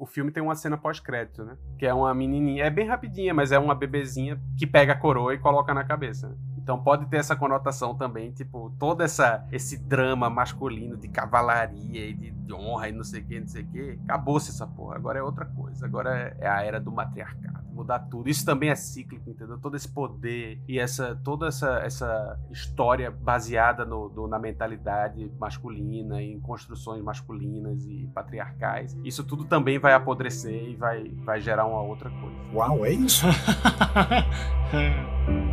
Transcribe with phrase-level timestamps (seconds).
[0.00, 1.58] o filme tem uma cena pós-crédito, né?
[1.78, 5.34] Que é uma menininha, é bem rapidinha, mas é uma bebezinha que pega a coroa
[5.34, 6.34] e coloca na cabeça.
[6.70, 12.14] Então pode ter essa conotação também, tipo, todo essa, esse drama masculino de cavalaria e
[12.14, 13.98] de, de honra e não sei o que, não sei o que.
[14.04, 14.94] Acabou-se essa porra.
[14.94, 15.84] Agora é outra coisa.
[15.84, 17.58] Agora é, a era do matriarcado.
[17.72, 18.30] Mudar tudo.
[18.30, 19.58] Isso também é cíclico, entendeu?
[19.58, 26.22] Todo esse poder e essa toda essa, essa história baseada no, no, na mentalidade masculina,
[26.22, 28.96] em construções masculinas e patriarcais.
[29.02, 32.36] Isso tudo também vai apodrecer e vai, vai gerar uma outra coisa.
[32.54, 33.26] Uau, é isso?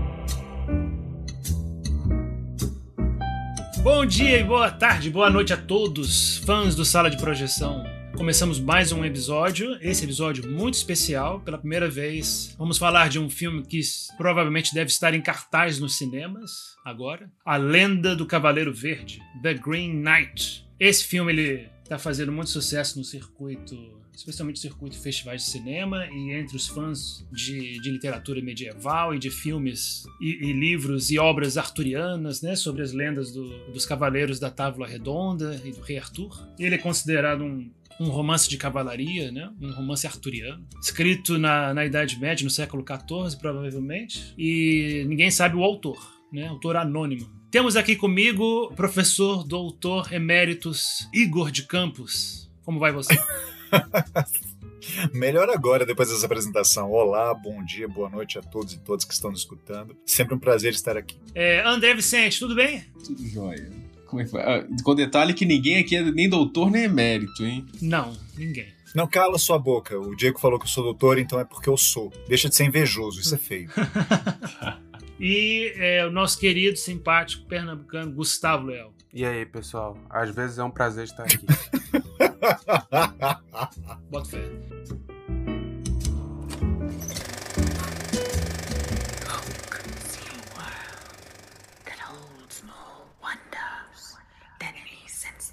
[3.90, 7.86] Bom dia e boa tarde, boa noite a todos, fãs do Sala de Projeção.
[8.18, 11.40] Começamos mais um episódio, esse episódio muito especial.
[11.40, 13.80] Pela primeira vez, vamos falar de um filme que
[14.18, 19.94] provavelmente deve estar em cartaz nos cinemas agora: A Lenda do Cavaleiro Verde, The Green
[19.94, 20.68] Knight.
[20.77, 26.07] Esse filme ele está fazendo muito sucesso no circuito especialmente circuito de festivais de cinema
[26.07, 31.20] e entre os fãs de, de literatura medieval e de filmes e, e, livros e
[31.20, 35.99] obras arturianas, né, sobre as lendas do, dos cavaleiros da Távola Redonda e do Rei
[35.99, 36.49] Arthur.
[36.57, 39.51] Ele é considerado um, um romance de cavalaria, né?
[39.62, 45.55] um romance arturiano, escrito na, na Idade Média, no século XIV, provavelmente, e ninguém sabe
[45.55, 45.99] o autor,
[46.34, 46.48] né?
[46.48, 47.29] autor anônimo.
[47.52, 52.52] Temos aqui comigo o professor doutor eméritus Igor de Campos.
[52.63, 53.15] Como vai você?
[55.13, 56.91] Melhor agora, depois dessa apresentação.
[56.91, 59.96] Olá, bom dia, boa noite a todos e todas que estão nos escutando.
[60.05, 61.18] Sempre um prazer estar aqui.
[61.35, 62.84] É, André Vicente, tudo bem?
[63.04, 63.70] Tudo jóia.
[64.06, 64.59] Como é que vai?
[64.59, 67.66] Ah, com detalhe que ninguém aqui é nem doutor nem emérito, hein?
[67.81, 68.74] Não, ninguém.
[68.96, 70.00] Não cala sua boca.
[70.00, 72.12] O Diego falou que eu sou doutor, então é porque eu sou.
[72.28, 73.69] Deixa de ser invejoso, isso é feio.
[75.19, 78.94] e é, o nosso querido, simpático pernambucano Gustavo Leal.
[79.13, 79.97] E aí, pessoal?
[80.09, 81.46] Às vezes é um prazer estar aqui.
[84.12, 84.41] Bota fé.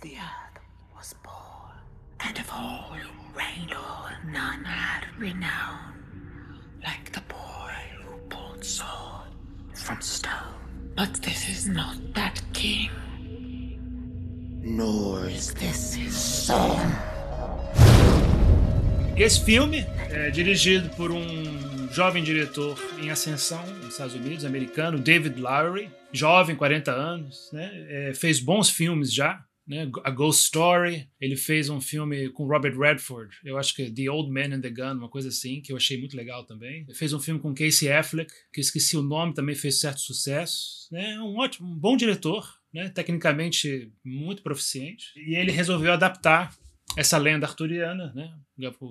[0.03, 0.61] the earth
[0.95, 1.79] was born,
[2.21, 2.95] and of all
[5.19, 5.95] renown
[6.85, 7.73] like the boy
[8.03, 9.31] who pulled sword
[9.75, 10.93] from stone.
[10.97, 12.91] But this is not that king
[14.65, 16.79] his son.
[19.17, 25.39] Esse filme é dirigido por um jovem diretor em ascensão nos Estados Unidos, americano, David
[25.39, 27.71] Lowery, jovem, 40 anos, né?
[27.89, 29.91] É, fez bons filmes já, né?
[30.03, 31.09] A Ghost Story.
[31.21, 34.63] Ele fez um filme com Robert Redford, eu acho que é The Old Man and
[34.63, 36.85] the Gun, uma coisa assim, que eu achei muito legal também.
[36.89, 40.89] Ele fez um filme com Casey Affleck, que esqueci o nome, também fez certo sucesso.
[40.91, 41.21] Né?
[41.21, 46.53] Um ótimo, um bom diretor, né, tecnicamente muito proficiente, e ele resolveu adaptar
[46.97, 48.35] essa lenda arturiana, né,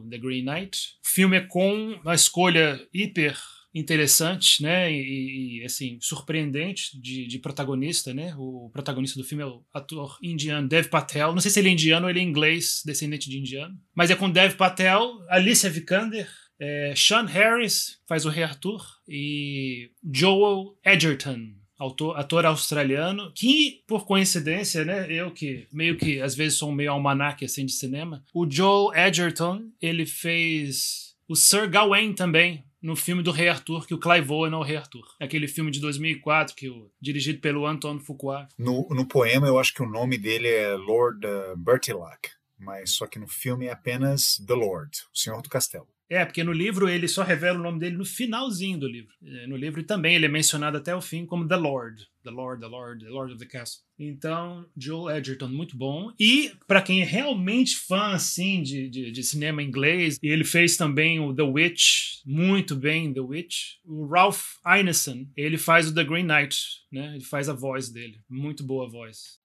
[0.10, 0.98] The Green Knight.
[1.06, 3.38] O filme é com uma escolha hiper
[3.76, 8.34] interessante, né, e, e assim surpreendente de, de, protagonista, né.
[8.38, 11.34] O protagonista do filme é o ator indiano Dev Patel.
[11.34, 14.16] Não sei se ele é indiano ou ele é inglês, descendente de indiano, mas é
[14.16, 16.30] com Dev Patel, Alicia Vikander,
[16.60, 24.06] é, Sean Harris faz o Rei Arthur e Joel Edgerton autor, ator australiano, que, por
[24.06, 28.50] coincidência, né, eu que meio que às vezes sou meio almanaque assim de cinema, o
[28.50, 34.00] Joel Edgerton, ele fez o Sir Gawain também, no filme do Rei Arthur, que o
[34.00, 35.06] Clive Owen é o Rei Arthur.
[35.20, 38.48] Aquele filme de 2004, que o, dirigido pelo Anton Fuqua.
[38.58, 42.30] No, no poema, eu acho que o nome dele é Lord uh, Bertilac,
[42.60, 45.88] mas só que no filme é apenas The Lord, o Senhor do Castelo.
[46.10, 49.14] É, porque no livro ele só revela o nome dele no finalzinho do livro.
[49.24, 52.06] É, no livro também ele é mencionado até o fim como The Lord.
[52.24, 53.84] The Lord, The Lord, The Lord of the Castle.
[54.00, 56.12] Então, Joel Edgerton, muito bom.
[56.20, 61.20] E, para quem é realmente fã, assim, de, de, de, cinema inglês, ele fez também
[61.20, 63.76] o The Witch, muito bem The Witch.
[63.84, 66.58] O Ralph Ineson, ele faz o The Green Knight,
[66.92, 67.14] né?
[67.16, 68.20] Ele faz a voz dele.
[68.30, 69.40] Muito boa voz.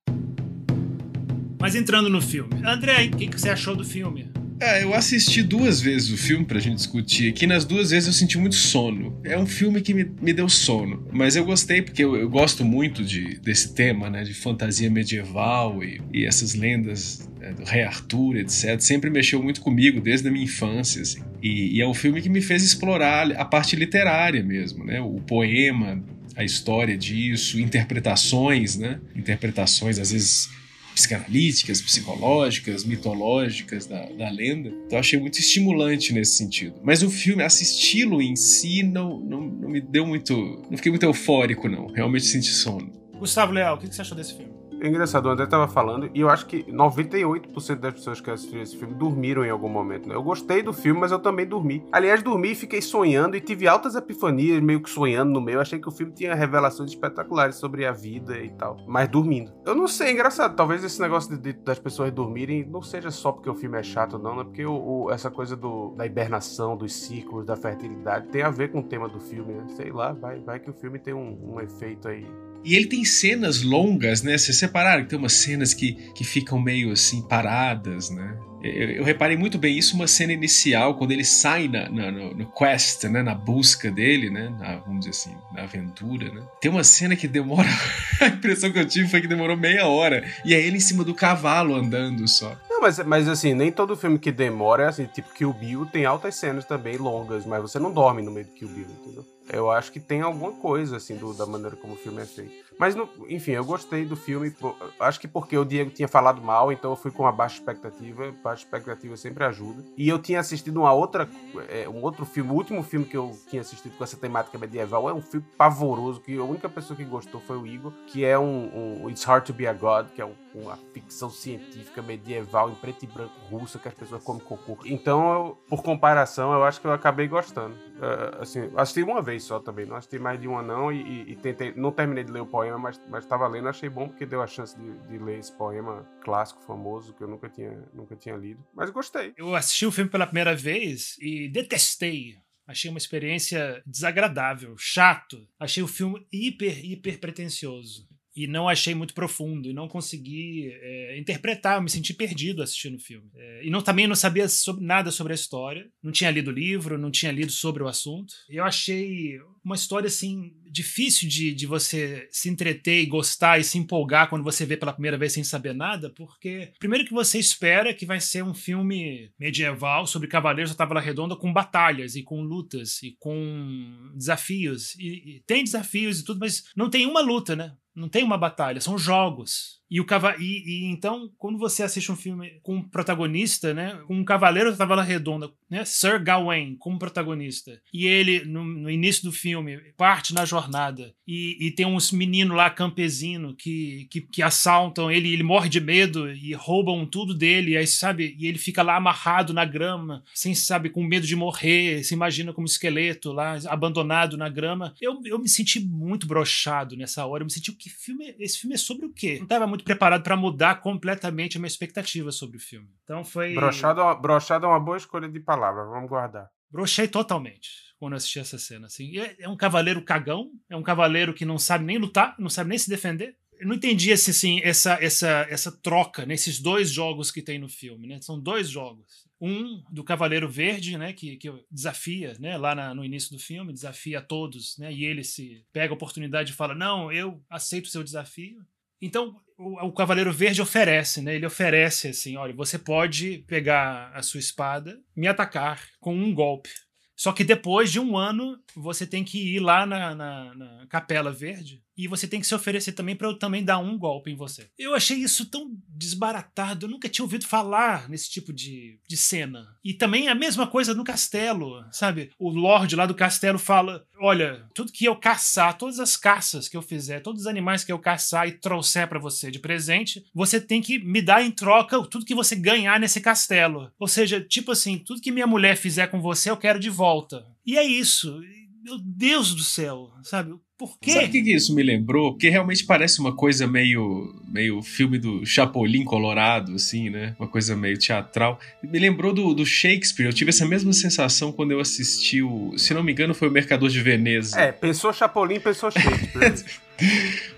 [1.61, 2.55] Mas entrando no filme.
[2.65, 4.31] André, o que, que você achou do filme?
[4.61, 7.47] É, eu assisti duas vezes o filme pra gente discutir aqui.
[7.47, 9.21] Nas duas vezes eu senti muito sono.
[9.25, 11.07] É um filme que me, me deu sono.
[11.13, 14.25] Mas eu gostei porque eu, eu gosto muito de, desse tema, né?
[14.25, 18.81] De fantasia medieval e, e essas lendas né, do Rei Arthur, etc.
[18.81, 21.23] Sempre mexeu muito comigo desde a minha infância, assim.
[21.43, 25.01] E, e é um filme que me fez explorar a parte literária mesmo, né?
[25.01, 26.03] O poema,
[26.35, 29.01] a história disso, interpretações, né?
[29.15, 30.51] Interpretações às vezes
[30.99, 34.73] psicanalíticas, psicológicas, mitológicas da, da lenda.
[34.87, 36.75] Então achei muito estimulante nesse sentido.
[36.83, 40.35] Mas o filme, assisti-lo em si, não, não, não me deu muito.
[40.69, 41.87] Não fiquei muito eufórico, não.
[41.87, 42.91] Realmente senti sono.
[43.17, 44.58] Gustavo Leal, o que você achou desse filme?
[44.81, 48.63] É engraçado, o André tava falando, e eu acho que 98% das pessoas que assistiram
[48.63, 50.09] esse filme dormiram em algum momento.
[50.09, 50.15] Né?
[50.15, 51.85] Eu gostei do filme, mas eu também dormi.
[51.91, 55.61] Aliás, dormi e fiquei sonhando e tive altas epifanias, meio que sonhando no meio.
[55.61, 58.77] Achei que o filme tinha revelações espetaculares sobre a vida e tal.
[58.87, 59.53] Mas dormindo.
[59.67, 60.55] Eu não sei, é engraçado.
[60.55, 63.83] Talvez esse negócio de, de, das pessoas dormirem não seja só porque o filme é
[63.83, 64.45] chato, não, né?
[64.45, 68.71] Porque o, o, essa coisa do, da hibernação, dos ciclos, da fertilidade, tem a ver
[68.71, 69.65] com o tema do filme, né?
[69.77, 72.27] Sei lá, vai, vai que o filme tem um, um efeito aí
[72.65, 74.37] e ele tem cenas longas, né?
[74.37, 78.37] Vocês separaram que tem umas cenas que, que ficam meio assim paradas, né?
[78.63, 82.35] Eu, eu, reparei muito bem isso, uma cena inicial, quando ele sai na, na, no,
[82.35, 86.43] no, quest, né, na busca dele, né, na, vamos dizer assim, na aventura, né.
[86.61, 87.69] Tem uma cena que demora,
[88.21, 91.05] a impressão que eu tive foi que demorou meia hora, e é ele em cima
[91.05, 92.57] do cavalo andando só.
[92.69, 96.05] Não, mas, mas assim, nem todo filme que demora é assim, tipo Kill Bill tem
[96.05, 99.25] altas cenas também longas, mas você não dorme no meio de Kill Bill, entendeu?
[99.51, 102.53] Eu acho que tem alguma coisa, assim, do, da maneira como o filme é feito.
[102.79, 104.55] Mas, no, enfim, eu gostei do filme.
[105.01, 108.33] Acho que porque o Diego tinha falado mal, então eu fui com uma baixa expectativa.
[108.49, 109.85] Baixa expectativa sempre ajuda.
[109.95, 111.29] E eu tinha assistido uma outra,
[111.69, 115.09] é, um outro filme, o último filme que eu tinha assistido com essa temática medieval
[115.11, 118.39] é um filme pavoroso, que a única pessoa que gostou foi o Igor, que é
[118.39, 120.33] um, um It's Hard to Be a God, que é um,
[120.63, 124.79] uma ficção científica medieval em preto e branco russa que as pessoas comem cocô.
[124.85, 127.75] Então, eu, por comparação, eu acho que eu acabei gostando.
[127.75, 131.37] Uh, assim, assisti uma vez só também, não assisti mais de uma não e, e,
[131.37, 134.47] tentei, não terminei de ler o poema, mas mas lendo, achei bom porque deu a
[134.47, 138.65] chance de, de, ler esse poema clássico famoso que eu nunca tinha nunca tinha lido,
[138.75, 139.33] mas gostei.
[139.37, 142.37] Eu assisti o filme pela primeira vez e detestei.
[142.67, 145.49] Achei uma experiência desagradável, chato.
[145.59, 148.07] Achei o filme hiper, hiper pretencioso
[148.39, 152.95] e não achei muito profundo e não consegui é, interpretar, eu me senti perdido assistindo
[152.95, 153.29] o filme.
[153.35, 156.55] É, e não, também não sabia sobre, nada sobre a história, não tinha lido o
[156.55, 158.33] livro, não tinha lido sobre o assunto.
[158.49, 163.77] Eu achei uma história assim difícil de, de você se entreter e gostar e se
[163.77, 167.93] empolgar quando você vê pela primeira vez sem saber nada, porque primeiro que você espera
[167.93, 172.41] que vai ser um filme medieval sobre cavaleiros da Távola Redonda com batalhas e com
[172.43, 177.57] lutas e com desafios e, e tem desafios e tudo, mas não tem uma luta,
[177.57, 177.75] né?
[177.99, 179.78] Não tem uma batalha, são jogos.
[179.91, 183.99] E, o cava e, e, então, quando você assiste um filme com um protagonista, né,
[184.07, 188.91] com um cavaleiro da Tavala Redonda, né, Sir Gawain como protagonista, e ele, no, no
[188.91, 194.21] início do filme, parte na jornada, e, e tem uns meninos lá campesino que, que,
[194.21, 198.47] que, assaltam ele, ele morre de medo e roubam tudo dele, e aí, sabe, e
[198.47, 202.67] ele fica lá amarrado na grama, sem, sabe, com medo de morrer, se imagina como
[202.67, 204.95] esqueleto lá, abandonado na grama.
[205.01, 208.75] Eu, eu me senti muito brochado nessa hora, eu me senti, que filme, esse filme
[208.75, 209.39] é sobre o quê?
[209.41, 212.89] Não tava muito muito preparado para mudar completamente a minha expectativa sobre o filme.
[213.05, 213.55] Então foi.
[213.55, 216.51] Brochado, é brochado é uma boa escolha de palavra, vamos guardar.
[216.71, 218.87] Brochei totalmente quando assisti essa cena.
[218.87, 219.19] Assim.
[219.19, 222.71] É, é um cavaleiro cagão, é um cavaleiro que não sabe nem lutar, não sabe
[222.71, 223.37] nem se defender.
[223.59, 227.69] Eu não entendi esse, assim, essa, essa, essa troca nesses dois jogos que tem no
[227.69, 228.07] filme.
[228.07, 228.21] Né?
[228.21, 229.27] São dois jogos.
[229.41, 233.73] Um do Cavaleiro Verde, né, que, que desafia, né, lá na, no início do filme,
[233.73, 237.85] desafia a todos, né, e ele se pega a oportunidade e fala: Não, eu aceito
[237.85, 238.61] o seu desafio.
[239.01, 241.35] Então, o, o, Cavaleiro Verde oferece, né?
[241.35, 246.71] Ele oferece assim: olha, você pode pegar a sua espada, me atacar com um golpe.
[247.17, 251.33] Só que depois de um ano, você tem que ir lá na, na, na Capela
[251.33, 254.37] Verde e você tem que se oferecer também para eu também dar um golpe em
[254.37, 254.71] você.
[254.79, 259.67] Eu achei isso tão desbaratado, eu nunca tinha ouvido falar nesse tipo de, de cena.
[259.85, 262.31] E também a mesma coisa no castelo, sabe?
[262.39, 266.77] O Lorde lá do castelo fala: Olha, tudo que eu caçar, todas as caças que
[266.77, 270.61] eu fizer, todos os animais que eu caçar e trouxer para você de presente, você
[270.61, 273.91] tem que me dar em troca tudo que você ganhar nesse castelo.
[273.99, 277.45] Ou seja, tipo assim, tudo que minha mulher fizer com você, eu quero de volta.
[277.67, 278.41] E é isso.
[278.83, 280.55] Meu Deus do céu, sabe?
[280.79, 281.11] Por quê?
[281.11, 282.31] Sabe o que, isso me lembrou?
[282.33, 287.35] Porque realmente parece uma coisa meio, meio filme do Chapolin Colorado, assim, né?
[287.37, 288.61] Uma coisa meio teatral.
[288.81, 290.27] Me lembrou do, do Shakespeare.
[290.27, 292.79] Eu tive essa mesma sensação quando eu assisti o.
[292.79, 294.61] Se não me engano, foi o Mercador de Veneza.
[294.61, 296.79] É, pensou Chapolin, pensou Shakespeare.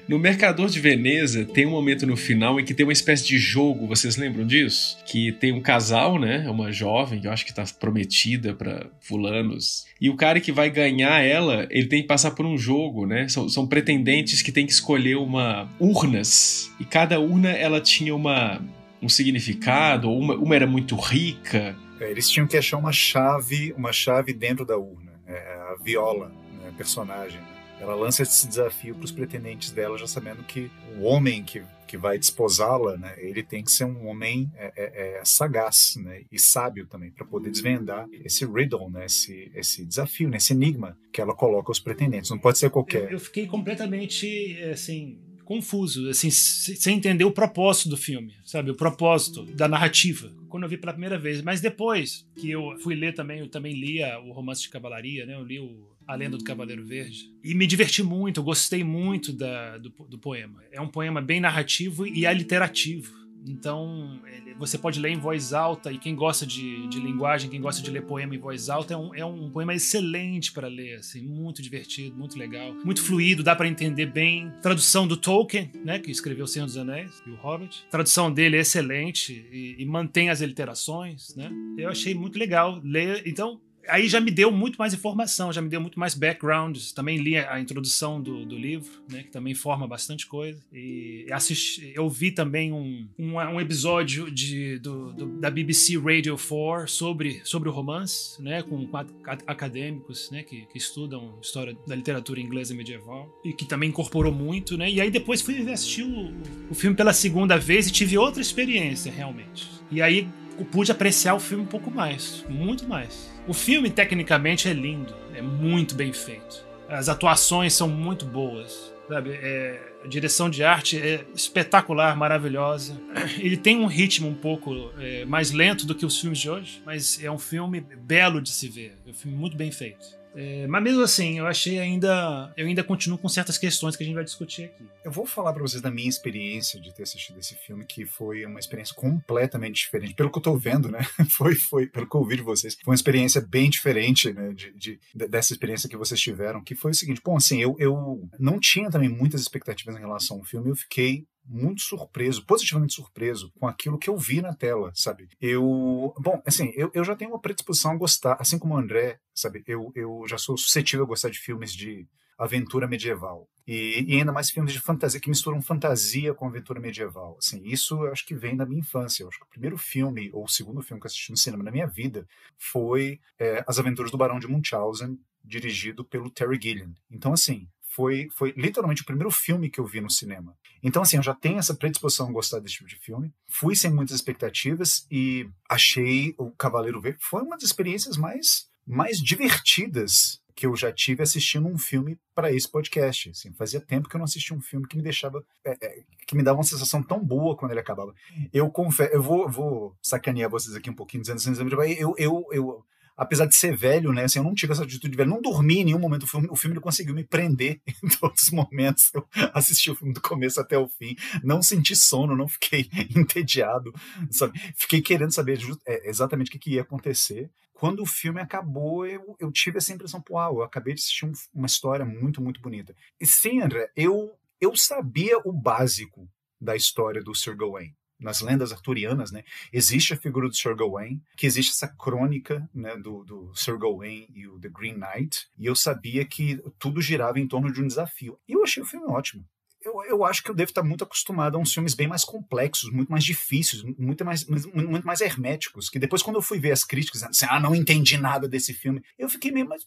[0.07, 3.39] No Mercador de Veneza tem um momento no final em que tem uma espécie de
[3.39, 4.99] jogo, vocês lembram disso?
[5.07, 6.49] Que tem um casal, né?
[6.51, 9.87] Uma jovem que eu acho que tá prometida para fulanos.
[10.01, 13.29] E o cara que vai ganhar ela, ele tem que passar por um jogo, né?
[13.29, 16.71] São, são pretendentes que tem que escolher uma urnas.
[16.81, 18.61] E cada urna ela tinha uma
[19.03, 21.77] um significado, ou uma, uma era muito rica.
[22.01, 25.13] É, eles tinham que achar uma chave, uma chave dentro da urna.
[25.27, 25.37] É,
[25.73, 27.41] a Viola, né, a personagem.
[27.81, 31.97] Ela lança esse desafio para os pretendentes dela, já sabendo que o homem que, que
[31.97, 36.39] vai desposá-la, né, ele tem que ser um homem é, é, é sagaz né, e
[36.39, 41.21] sábio também, para poder desvendar esse riddle, né, esse, esse desafio, né, esse enigma que
[41.21, 42.31] ela coloca aos pretendentes.
[42.31, 43.11] Não pode ser qualquer.
[43.11, 45.19] Eu, fiquei completamente assim
[45.51, 48.71] confuso, assim, sem entender o propósito do filme, sabe?
[48.71, 50.33] O propósito da narrativa.
[50.49, 51.43] Quando eu vi pela primeira vez.
[51.43, 55.35] Mas depois que eu fui ler também, eu também lia o Romance de Cavalaria, né?
[55.35, 57.33] Eu li o a Lenda do Cavaleiro Verde.
[57.43, 60.61] E me diverti muito, gostei muito da, do, do poema.
[60.73, 63.21] É um poema bem narrativo e aliterativo.
[63.47, 64.21] Então,
[64.59, 67.91] você pode ler em voz alta, e quem gosta de, de linguagem, quem gosta de
[67.91, 71.63] ler poema em voz alta, é um, é um poema excelente para ler, assim, muito
[71.63, 74.53] divertido, muito legal, muito fluido, dá para entender bem.
[74.61, 77.87] Tradução do Tolkien, né, que escreveu O Senhor dos Anéis e o Hobbit.
[77.91, 81.51] Tradução dele é excelente e, e mantém as literações, né?
[81.79, 83.23] Eu achei muito legal ler.
[83.25, 86.79] Então, aí já me deu muito mais informação, já me deu muito mais background.
[86.95, 90.61] Também li a introdução do, do livro, né, que também forma bastante coisa.
[90.73, 96.37] E assisti, eu vi também um, um, um episódio de, do, do, da BBC Radio
[96.37, 99.15] 4 sobre, sobre o romance, né, com quatro
[99.47, 104.77] acadêmicos né, que, que estudam história da literatura inglesa medieval e que também incorporou muito.
[104.77, 106.33] Né, e aí depois fui assistir o,
[106.71, 109.69] o filme pela segunda vez e tive outra experiência realmente.
[109.91, 110.29] E aí
[110.65, 113.30] pude apreciar o filme um pouco mais, muito mais.
[113.49, 116.65] O filme, tecnicamente, é lindo, é muito bem feito.
[116.89, 119.31] As atuações são muito boas, sabe?
[119.33, 123.01] É, a direção de arte é espetacular, maravilhosa.
[123.39, 126.83] Ele tem um ritmo um pouco é, mais lento do que os filmes de hoje,
[126.85, 128.97] mas é um filme belo de se ver.
[129.07, 130.20] É um filme muito bem feito.
[130.35, 132.53] É, mas mesmo assim, eu achei ainda.
[132.57, 134.85] Eu ainda continuo com certas questões que a gente vai discutir aqui.
[135.05, 138.45] Eu vou falar para vocês da minha experiência de ter assistido esse filme, que foi
[138.45, 140.15] uma experiência completamente diferente.
[140.15, 141.01] Pelo que eu tô vendo, né?
[141.31, 144.53] Foi, foi, pelo que eu ouvi de vocês, foi uma experiência bem diferente, né?
[144.53, 148.29] De, de, dessa experiência que vocês tiveram, que foi o seguinte: bom, assim, eu, eu
[148.39, 153.53] não tinha também muitas expectativas em relação ao filme, eu fiquei muito surpreso, positivamente surpreso
[153.59, 155.29] com aquilo que eu vi na tela, sabe?
[155.41, 159.19] Eu, bom, assim, eu, eu já tenho uma predisposição a gostar, assim como o André,
[159.35, 159.65] sabe?
[159.67, 162.07] Eu, eu já sou suscetível a gostar de filmes de
[162.39, 163.49] aventura medieval.
[163.67, 167.37] E, e, ainda mais filmes de fantasia, que misturam fantasia com aventura medieval.
[167.39, 169.23] Assim, isso eu acho que vem da minha infância.
[169.23, 171.63] Eu acho que o primeiro filme, ou o segundo filme que eu assisti no cinema
[171.65, 172.27] na minha vida,
[172.57, 176.93] foi é, As Aventuras do Barão de Munchausen, dirigido pelo Terry Gilliam.
[177.11, 180.57] Então, assim, foi, foi literalmente o primeiro filme que eu vi no cinema.
[180.83, 183.33] Então, assim, eu já tenho essa predisposição a gostar desse tipo de filme.
[183.49, 187.19] Fui sem muitas expectativas e achei o Cavaleiro Verde.
[187.21, 192.53] Foi uma das experiências mais, mais divertidas que eu já tive assistindo um filme para
[192.53, 193.31] esse podcast.
[193.31, 196.37] Assim, fazia tempo que eu não assistia um filme que me deixava, é, é, que
[196.37, 198.15] me dava uma sensação tão boa quando ele acabava.
[198.53, 202.85] Eu confesso, eu vou, vou sacanear vocês aqui um pouquinho, dizendo assim, eu, eu, eu
[203.21, 204.25] apesar de ser velho, né?
[204.25, 205.29] Assim, eu não tive essa atitude de velho.
[205.29, 206.23] Não dormi em nenhum momento.
[206.23, 209.11] O filme, o filme conseguiu me prender em todos os momentos.
[209.13, 211.15] Eu assisti o filme do começo até o fim.
[211.45, 213.93] Não senti sono, não fiquei entediado.
[214.31, 214.59] Sabe?
[214.75, 217.51] Fiquei querendo saber é, exatamente o que, que, ia acontecer.
[217.75, 221.33] Quando o filme acabou, eu, eu tive essa impressão, pô, eu acabei de assistir um,
[221.53, 222.97] uma história muito, muito bonita.
[223.21, 226.27] E sim, André, eu, eu sabia o básico
[226.59, 231.21] da história do Sir Gawain nas lendas arturianas, né, existe a figura do Sir Gawain,
[231.37, 235.67] que existe essa crônica né, do, do Sir Gawain e o The Green Knight, e
[235.67, 238.39] eu sabia que tudo girava em torno de um desafio.
[238.49, 239.45] E eu achei o filme ótimo.
[239.83, 242.93] Eu, eu acho que eu devo estar muito acostumado a uns filmes bem mais complexos,
[242.93, 246.85] muito mais difíceis, muito mais, muito mais herméticos, que depois quando eu fui ver as
[246.85, 249.87] críticas, assim, ah, não entendi nada desse filme, eu fiquei meio, mas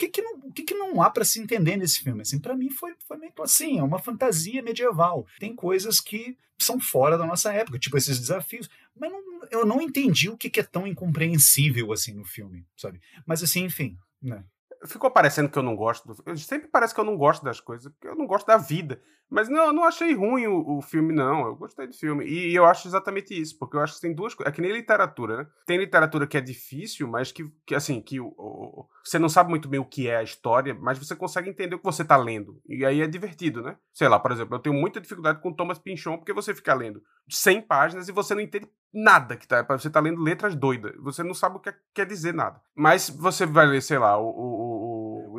[0.00, 2.22] que, que, não, que, que não há para se entender nesse filme?
[2.22, 5.26] Assim, para mim foi, foi meio assim, é uma fantasia medieval.
[5.38, 8.68] Tem coisas que são fora da nossa época, tipo esses desafios.
[8.98, 13.00] Mas não, eu não entendi o que, que é tão incompreensível assim no filme, sabe?
[13.26, 14.42] Mas assim, enfim, né?
[14.86, 16.06] ficou parecendo que eu não gosto.
[16.06, 16.38] Do...
[16.38, 19.00] Sempre parece que eu não gosto das coisas, porque eu não gosto da vida.
[19.30, 21.46] Mas não, eu não achei ruim o, o, filme, não.
[21.46, 22.26] Eu gostei do filme.
[22.26, 24.52] E, eu acho exatamente isso, porque eu acho que tem duas coisas.
[24.52, 25.46] É que nem literatura, né?
[25.64, 29.50] Tem literatura que é difícil, mas que, que assim, que o, o, você não sabe
[29.50, 32.16] muito bem o que é a história, mas você consegue entender o que você está
[32.16, 32.60] lendo.
[32.68, 33.76] E aí é divertido, né?
[33.92, 37.00] Sei lá, por exemplo, eu tenho muita dificuldade com Thomas Pinchon, porque você fica lendo
[37.28, 39.62] 100 páginas e você não entende nada que tá.
[39.62, 40.94] Você tá lendo letras doidas.
[40.98, 42.60] Você não sabe o que quer dizer nada.
[42.74, 44.28] Mas você vai ler, sei lá, o,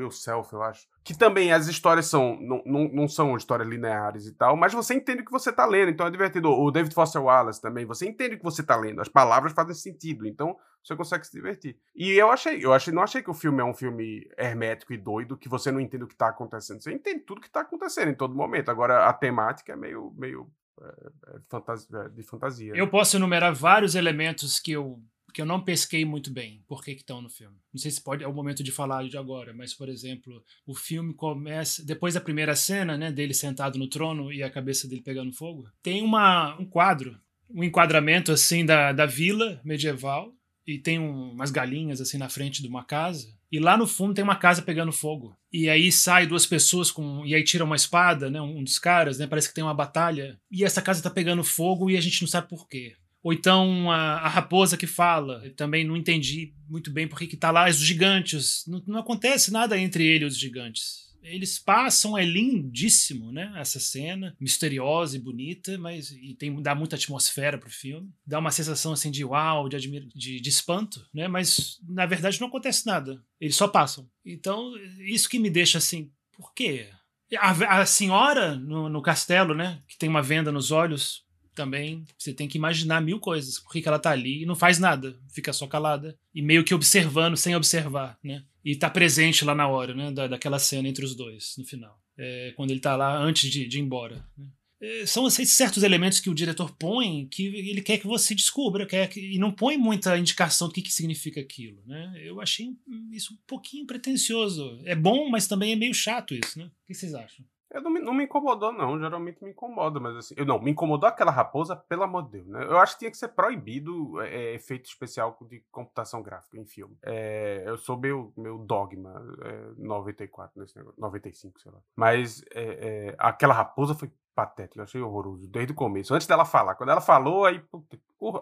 [0.02, 0.88] o, o Will Self, eu acho.
[1.04, 2.38] Que também as histórias são.
[2.40, 5.66] Não, não, não são histórias lineares e tal, mas você entende o que você tá
[5.66, 6.50] lendo, então é divertido.
[6.50, 9.02] O David Foster Wallace também, você entende o que você tá lendo.
[9.02, 11.78] As palavras fazem sentido, então você consegue se divertir.
[11.96, 14.98] E eu achei, eu achei, não achei que o filme é um filme hermético e
[14.98, 16.82] doido, que você não entende o que tá acontecendo.
[16.82, 18.70] Você entende tudo que tá acontecendo em todo momento.
[18.70, 22.74] Agora a temática é meio, meio é, é fantasia, é de fantasia.
[22.76, 25.00] Eu posso enumerar vários elementos que eu
[25.32, 27.58] que eu não pesquei muito bem por que estão no filme.
[27.74, 30.76] Não sei se pode é o momento de falar de agora, mas por exemplo, o
[30.76, 35.02] filme começa depois da primeira cena, né, dele sentado no trono e a cabeça dele
[35.02, 35.70] pegando fogo.
[35.82, 37.20] Tem uma um quadro,
[37.50, 40.34] um enquadramento assim da, da vila medieval
[40.66, 43.28] e tem um, umas galinhas assim na frente de uma casa.
[43.52, 45.36] E lá no fundo tem uma casa pegando fogo.
[45.52, 47.26] E aí sai duas pessoas com.
[47.26, 48.42] E aí tira uma espada, né?
[48.42, 49.28] Um dos caras, né?
[49.28, 50.40] Parece que tem uma batalha.
[50.50, 52.96] E essa casa tá pegando fogo e a gente não sabe por quê.
[53.24, 55.42] Ou então a, a raposa que fala.
[55.44, 58.64] Eu também não entendi muito bem por que tá lá os gigantes.
[58.68, 63.54] Não, não acontece nada entre ele e os gigantes eles passam, é lindíssimo, né?
[63.56, 68.12] Essa cena, misteriosa e bonita, mas e tem dá muita atmosfera pro filme.
[68.26, 71.28] Dá uma sensação assim de uau, de, admir, de, de espanto, né?
[71.28, 73.22] Mas na verdade não acontece nada.
[73.40, 74.10] Eles só passam.
[74.26, 76.90] Então, isso que me deixa assim, por quê?
[77.38, 79.82] A, a senhora no, no castelo, né?
[79.88, 81.24] Que tem uma venda nos olhos,
[81.62, 83.60] também você tem que imaginar mil coisas.
[83.60, 86.74] Por que, ela tá ali e não faz nada, fica só calada e meio que
[86.74, 88.44] observando sem observar, né?
[88.66, 90.12] E tá presente lá na hora, né?
[90.12, 93.68] Da, daquela cena entre os dois no final, é, quando ele tá lá antes de,
[93.68, 94.26] de ir embora.
[94.36, 94.48] Né?
[94.82, 98.88] É, são assim, certos elementos que o diretor põe que ele quer que você descubra,
[98.88, 102.20] quer que, e não põe muita indicação do que, que significa aquilo, né?
[102.24, 102.76] Eu achei
[103.12, 104.82] isso um pouquinho pretencioso.
[104.84, 106.66] É bom, mas também é meio chato isso, né?
[106.66, 107.46] O que vocês acham?
[107.72, 109.00] Eu não me, não me incomodou, não.
[109.00, 110.36] Geralmente me incomoda, mas assim.
[110.38, 112.64] Eu, não, me incomodou aquela raposa, pelo amor de Deus, né?
[112.66, 116.66] Eu acho que tinha que ser proibido é, é efeito especial de computação gráfica em
[116.66, 116.98] filme.
[117.02, 121.00] É, eu sou meu, meu dogma é, 94 nesse negócio.
[121.00, 121.80] 95, sei lá.
[121.96, 126.14] Mas é, é, aquela raposa foi patético, eu achei horroroso, desde o começo.
[126.14, 126.76] Antes dela falar.
[126.76, 127.62] Quando ela falou, aí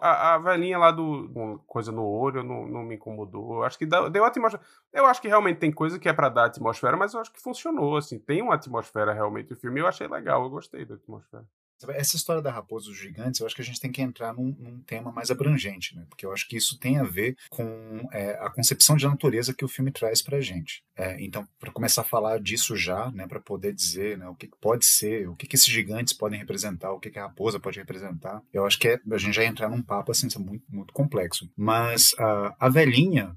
[0.00, 3.56] a, a velhinha lá do coisa no olho não, não me incomodou.
[3.56, 4.62] Eu acho que deu, deu atmosfera.
[4.92, 7.40] Eu acho que realmente tem coisa que é para dar atmosfera, mas eu acho que
[7.40, 8.18] funcionou, assim.
[8.18, 9.80] Tem uma atmosfera realmente o filme.
[9.80, 11.44] Eu achei legal, eu gostei da atmosfera.
[11.88, 14.54] Essa história da raposa dos gigantes, eu acho que a gente tem que entrar num,
[14.58, 16.04] num tema mais abrangente, né?
[16.08, 19.64] Porque eu acho que isso tem a ver com é, a concepção de natureza que
[19.64, 20.82] o filme traz pra gente.
[20.96, 23.26] É, então, para começar a falar disso já, né?
[23.26, 26.92] Para poder dizer né, o que, pode ser, o que, que esses gigantes podem representar,
[26.92, 29.68] o que, que a raposa pode representar, eu acho que é, a gente já entrar
[29.68, 31.50] num papo assim, muito, muito complexo.
[31.56, 33.36] Mas a, a velhinha,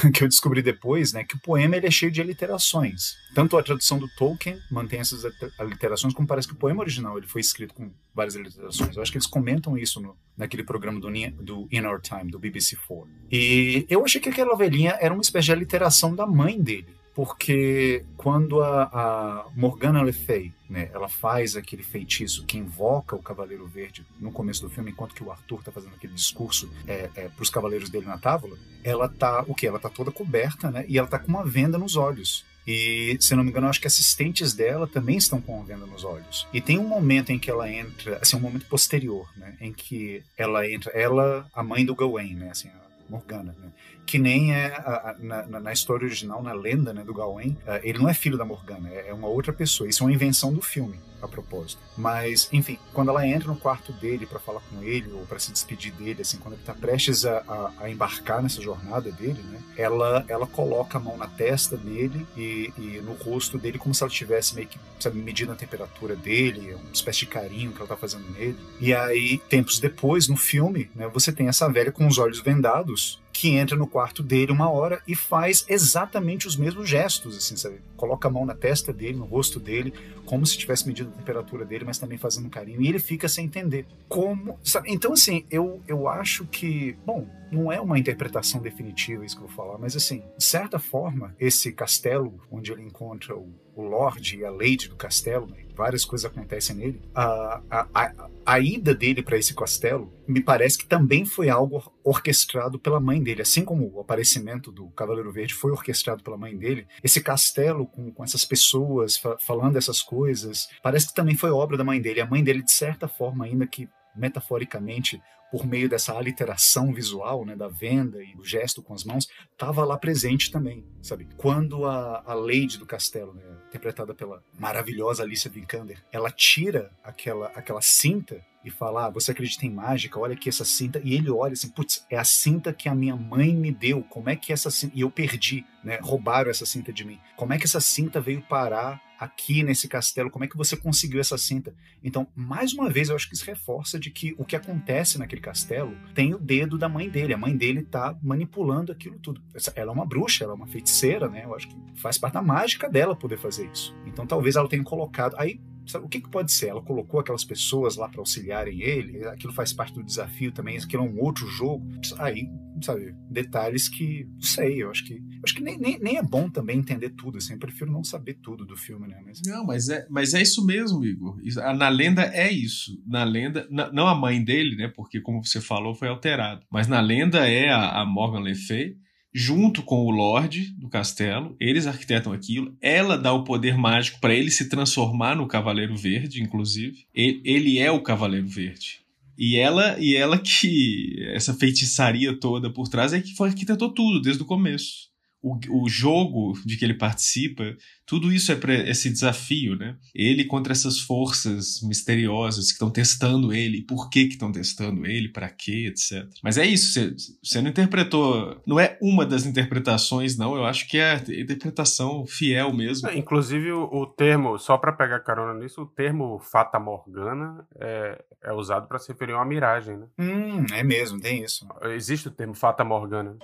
[0.12, 3.14] que eu descobri depois, né, que o poema ele é cheio de aliterações.
[3.34, 5.24] Tanto a tradução do Tolkien mantém essas
[5.58, 8.96] aliterações, como parece que o poema original ele foi escrito com várias aliterações.
[8.96, 11.10] Eu acho que eles comentam isso no, naquele programa do,
[11.42, 13.06] do In Our Time, do BBC4.
[13.30, 18.04] E eu achei que aquela velhinha era uma espécie de aliteração da mãe dele porque
[18.16, 23.66] quando a, a Morgana Le Fay, né, ela faz aquele feitiço que invoca o Cavaleiro
[23.66, 27.28] Verde no começo do filme, enquanto que o Arthur está fazendo aquele discurso é, é,
[27.28, 29.66] para os cavaleiros dele na tábua, ela tá o que?
[29.66, 30.84] Ela tá toda coberta, né?
[30.88, 32.44] E ela tá com uma venda nos olhos.
[32.66, 36.04] E, se não me engano, acho que assistentes dela também estão com a venda nos
[36.04, 36.46] olhos.
[36.52, 39.56] E tem um momento em que ela entra, assim, um momento posterior, né?
[39.60, 42.50] Em que ela entra, ela, a mãe do Gawain, né?
[42.50, 42.68] Assim,
[43.12, 43.70] Morgana, né?
[44.06, 47.80] que nem é a, a, na, na, história original, na lenda né, do Gawain, uh,
[47.82, 49.88] ele não é filho da Morgana, é, é uma outra pessoa.
[49.88, 51.80] Isso é uma invenção do filme a propósito.
[51.96, 55.52] Mas, enfim, quando ela entra no quarto dele para falar com ele ou para se
[55.52, 59.60] despedir dele, assim, quando ele está prestes a, a, a, embarcar nessa jornada dele, né,
[59.76, 64.02] ela, ela coloca a mão na testa dele e, e no rosto dele como se
[64.02, 67.84] ela tivesse meio que sabe, medindo a temperatura dele, uma espécie de carinho que ela
[67.84, 68.58] está fazendo nele.
[68.80, 73.01] E aí, tempos depois, no filme, né, você tem essa velha com os olhos vendados
[73.42, 77.80] que entra no quarto dele uma hora e faz exatamente os mesmos gestos, assim, sabe?
[77.96, 79.92] Coloca a mão na testa dele, no rosto dele,
[80.24, 82.80] como se estivesse medindo a temperatura dele, mas também fazendo um carinho.
[82.80, 84.60] E ele fica sem entender como.
[84.62, 84.92] Sabe?
[84.92, 86.96] Então, assim, eu, eu acho que.
[87.04, 90.78] Bom, não é uma interpretação definitiva isso que eu vou falar, mas, assim, de certa
[90.78, 95.62] forma, esse castelo onde ele encontra o, o Lorde e a Lady do castelo, né?
[95.74, 97.00] várias coisas acontecem nele.
[97.14, 101.92] A, a, a, a ida dele para esse castelo me parece que também foi algo
[102.04, 103.42] orquestrado pela mãe dele.
[103.42, 108.12] Assim como o aparecimento do Cavaleiro Verde foi orquestrado pela mãe dele, esse castelo com,
[108.12, 112.20] com essas pessoas fa falando essas coisas, parece que também foi obra da mãe dele.
[112.20, 115.20] A mãe dele, de certa forma, ainda que metaforicamente
[115.52, 119.84] por meio dessa aliteração visual, né, da venda e do gesto com as mãos, estava
[119.84, 121.28] lá presente também, sabe?
[121.36, 127.48] Quando a, a Lady do Castelo, né, interpretada pela maravilhosa Alicia Vikander, ela tira aquela,
[127.48, 130.18] aquela cinta e fala: ah, você acredita em mágica?
[130.18, 131.00] Olha aqui essa cinta.
[131.04, 134.02] E ele olha assim: putz, é a cinta que a minha mãe me deu.
[134.02, 134.92] Como é que essa cinta.
[134.96, 135.98] E eu perdi, né?
[136.02, 137.18] Roubaram essa cinta de mim.
[137.36, 141.20] Como é que essa cinta veio parar aqui nesse castelo, como é que você conseguiu
[141.20, 141.72] essa cinta?
[142.02, 145.40] Então, mais uma vez, eu acho que isso reforça de que o que acontece naquele
[145.40, 147.32] castelo tem o dedo da mãe dele.
[147.32, 149.40] A mãe dele tá manipulando aquilo tudo.
[149.76, 151.44] Ela é uma bruxa, ela é uma feiticeira, né?
[151.44, 153.94] Eu acho que faz parte da mágica dela poder fazer isso.
[154.06, 155.36] Então, talvez ela tenha colocado.
[155.38, 155.60] Aí
[156.02, 156.68] o que, que pode ser?
[156.68, 161.04] Ela colocou aquelas pessoas lá para auxiliarem ele, aquilo faz parte do desafio também, aquilo
[161.04, 161.86] é um outro jogo.
[162.18, 162.48] Aí,
[162.82, 166.48] sabe, detalhes que, não sei, eu acho que acho que nem, nem, nem é bom
[166.48, 169.20] também entender tudo, assim, eu prefiro não saber tudo do filme, né?
[169.24, 169.40] Mas...
[169.44, 171.38] Não, mas é, mas é isso mesmo, Igor.
[171.76, 173.02] Na lenda é isso.
[173.06, 174.88] Na lenda, não a mãe dele, né?
[174.94, 176.64] Porque, como você falou, foi alterado.
[176.70, 178.96] Mas na lenda é a, a Morgan Le Fay
[179.32, 181.56] junto com o Lorde do castelo.
[181.58, 182.76] Eles arquitetam aquilo.
[182.80, 187.06] Ela dá o poder mágico para ele se transformar no Cavaleiro Verde, inclusive.
[187.14, 189.00] Ele, é o Cavaleiro Verde.
[189.38, 194.20] E ela, e ela que essa feitiçaria toda por trás é que foi arquitetou tudo
[194.20, 195.11] desde o começo
[195.42, 197.76] o, o jogo de que ele participa,
[198.06, 199.96] tudo isso é para esse desafio, né?
[200.14, 205.28] Ele contra essas forças misteriosas que estão testando ele, por que que estão testando ele,
[205.28, 206.28] para quê, etc.
[206.42, 210.88] Mas é isso, você, você não interpretou, não é uma das interpretações, não, eu acho
[210.88, 213.08] que é a interpretação fiel mesmo.
[213.08, 218.22] É, inclusive o, o, termo, só para pegar carona nisso, o termo Fata Morgana é,
[218.44, 220.06] é usado para se referir a uma miragem, né?
[220.18, 221.66] Hum, é mesmo, tem isso.
[221.94, 223.36] Existe o termo Fata Morgana.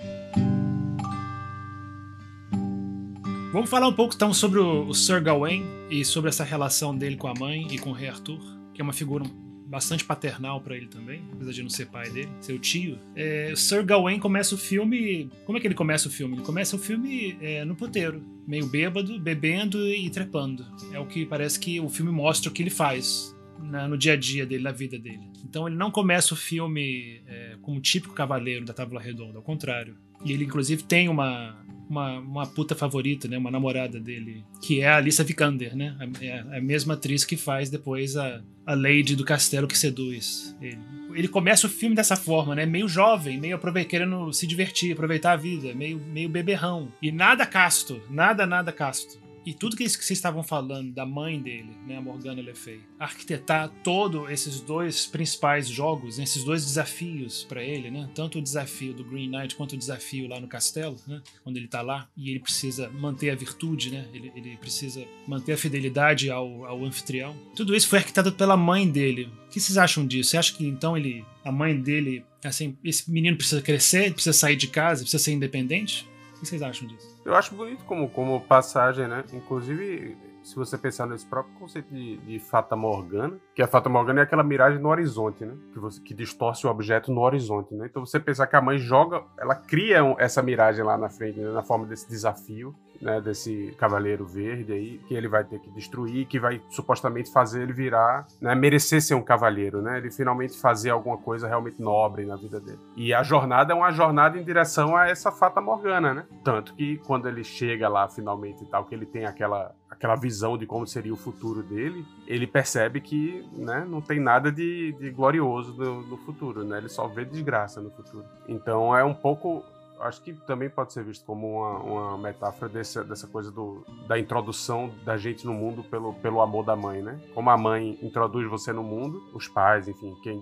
[3.51, 7.15] Vamos falar um pouco então sobre o, o Sir Gawain e sobre essa relação dele
[7.15, 8.39] com a mãe e com o rei Arthur,
[8.75, 9.25] que é uma figura
[9.65, 12.99] bastante paternal para ele também, apesar de não ser pai dele, seu tio.
[13.15, 15.31] É, o Sir Gawain começa o filme.
[15.47, 16.35] Como é que ele começa o filme?
[16.35, 20.63] Ele começa o filme é, no puteiro, meio bêbado, bebendo e trepando.
[20.93, 24.13] É o que parece que o filme mostra o que ele faz na, no dia
[24.13, 25.27] a dia dele, na vida dele.
[25.43, 29.95] Então ele não começa o filme é, como típico cavaleiro da Tábua Redonda, ao contrário.
[30.23, 31.57] E ele, inclusive, tem uma,
[31.89, 33.37] uma, uma puta favorita, né?
[33.37, 35.95] Uma namorada dele, que é a Alissa Vikander, né?
[35.99, 40.55] A, é a mesma atriz que faz depois a, a Lady do Castelo que seduz
[40.61, 40.79] ele.
[41.13, 42.65] Ele começa o filme dessa forma, né?
[42.65, 46.91] Meio jovem, meio querendo se divertir, aproveitar a vida, meio, meio beberrão.
[47.01, 49.19] E nada casto, nada, nada casto.
[49.45, 53.69] E tudo que vocês estavam falando da mãe dele, né, a Morgana Le Fay, arquitetar
[53.83, 59.03] todos esses dois principais jogos, esses dois desafios para ele, né, tanto o desafio do
[59.03, 62.39] Green Knight quanto o desafio lá no castelo, né, quando ele tá lá e ele
[62.39, 67.35] precisa manter a virtude, né, ele, ele precisa manter a fidelidade ao, ao anfitrião.
[67.55, 69.29] Tudo isso foi arquitetado pela mãe dele.
[69.47, 70.31] O que vocês acham disso?
[70.31, 74.55] Você acha que então ele, a mãe dele, assim, esse menino precisa crescer, precisa sair
[74.55, 76.07] de casa, precisa ser independente?
[76.39, 77.19] O que vocês acham disso?
[77.25, 79.25] Eu acho bonito como, como passagem, né?
[79.33, 80.17] Inclusive,
[80.49, 84.23] se você pensar nesse próprio conceito de, de Fata Morgana, que a Fata Morgana é
[84.23, 85.53] aquela miragem no horizonte, né?
[85.71, 87.85] Que, você, que distorce o objeto no horizonte, né?
[87.87, 91.51] Então você pensar que a mãe joga, ela cria essa miragem lá na frente, né?
[91.51, 93.21] na forma desse desafio, né?
[93.21, 97.73] Desse cavaleiro verde aí, que ele vai ter que destruir, que vai supostamente fazer ele
[97.73, 98.55] virar, né?
[98.55, 99.99] Merecer ser um cavaleiro, né?
[99.99, 102.79] Ele finalmente fazer alguma coisa realmente nobre na vida dele.
[102.95, 106.25] E a jornada é uma jornada em direção a essa Fata Morgana, né?
[106.43, 110.57] Tanto que quando ele chega lá finalmente e tal, que ele tem aquela aquela visão
[110.57, 115.11] de como seria o futuro dele, ele percebe que né, não tem nada de, de
[115.11, 116.77] glorioso no, no, futuro, né?
[116.77, 118.23] Ele só vê desgraça no futuro.
[118.47, 119.61] Então é um pouco.
[119.99, 124.17] Acho que também pode ser visto como uma, uma metáfora desse, dessa coisa do, da
[124.17, 127.19] introdução da gente no mundo pelo, pelo amor da mãe, né?
[127.35, 130.41] Como a mãe introduz você no mundo, os pais, enfim, quem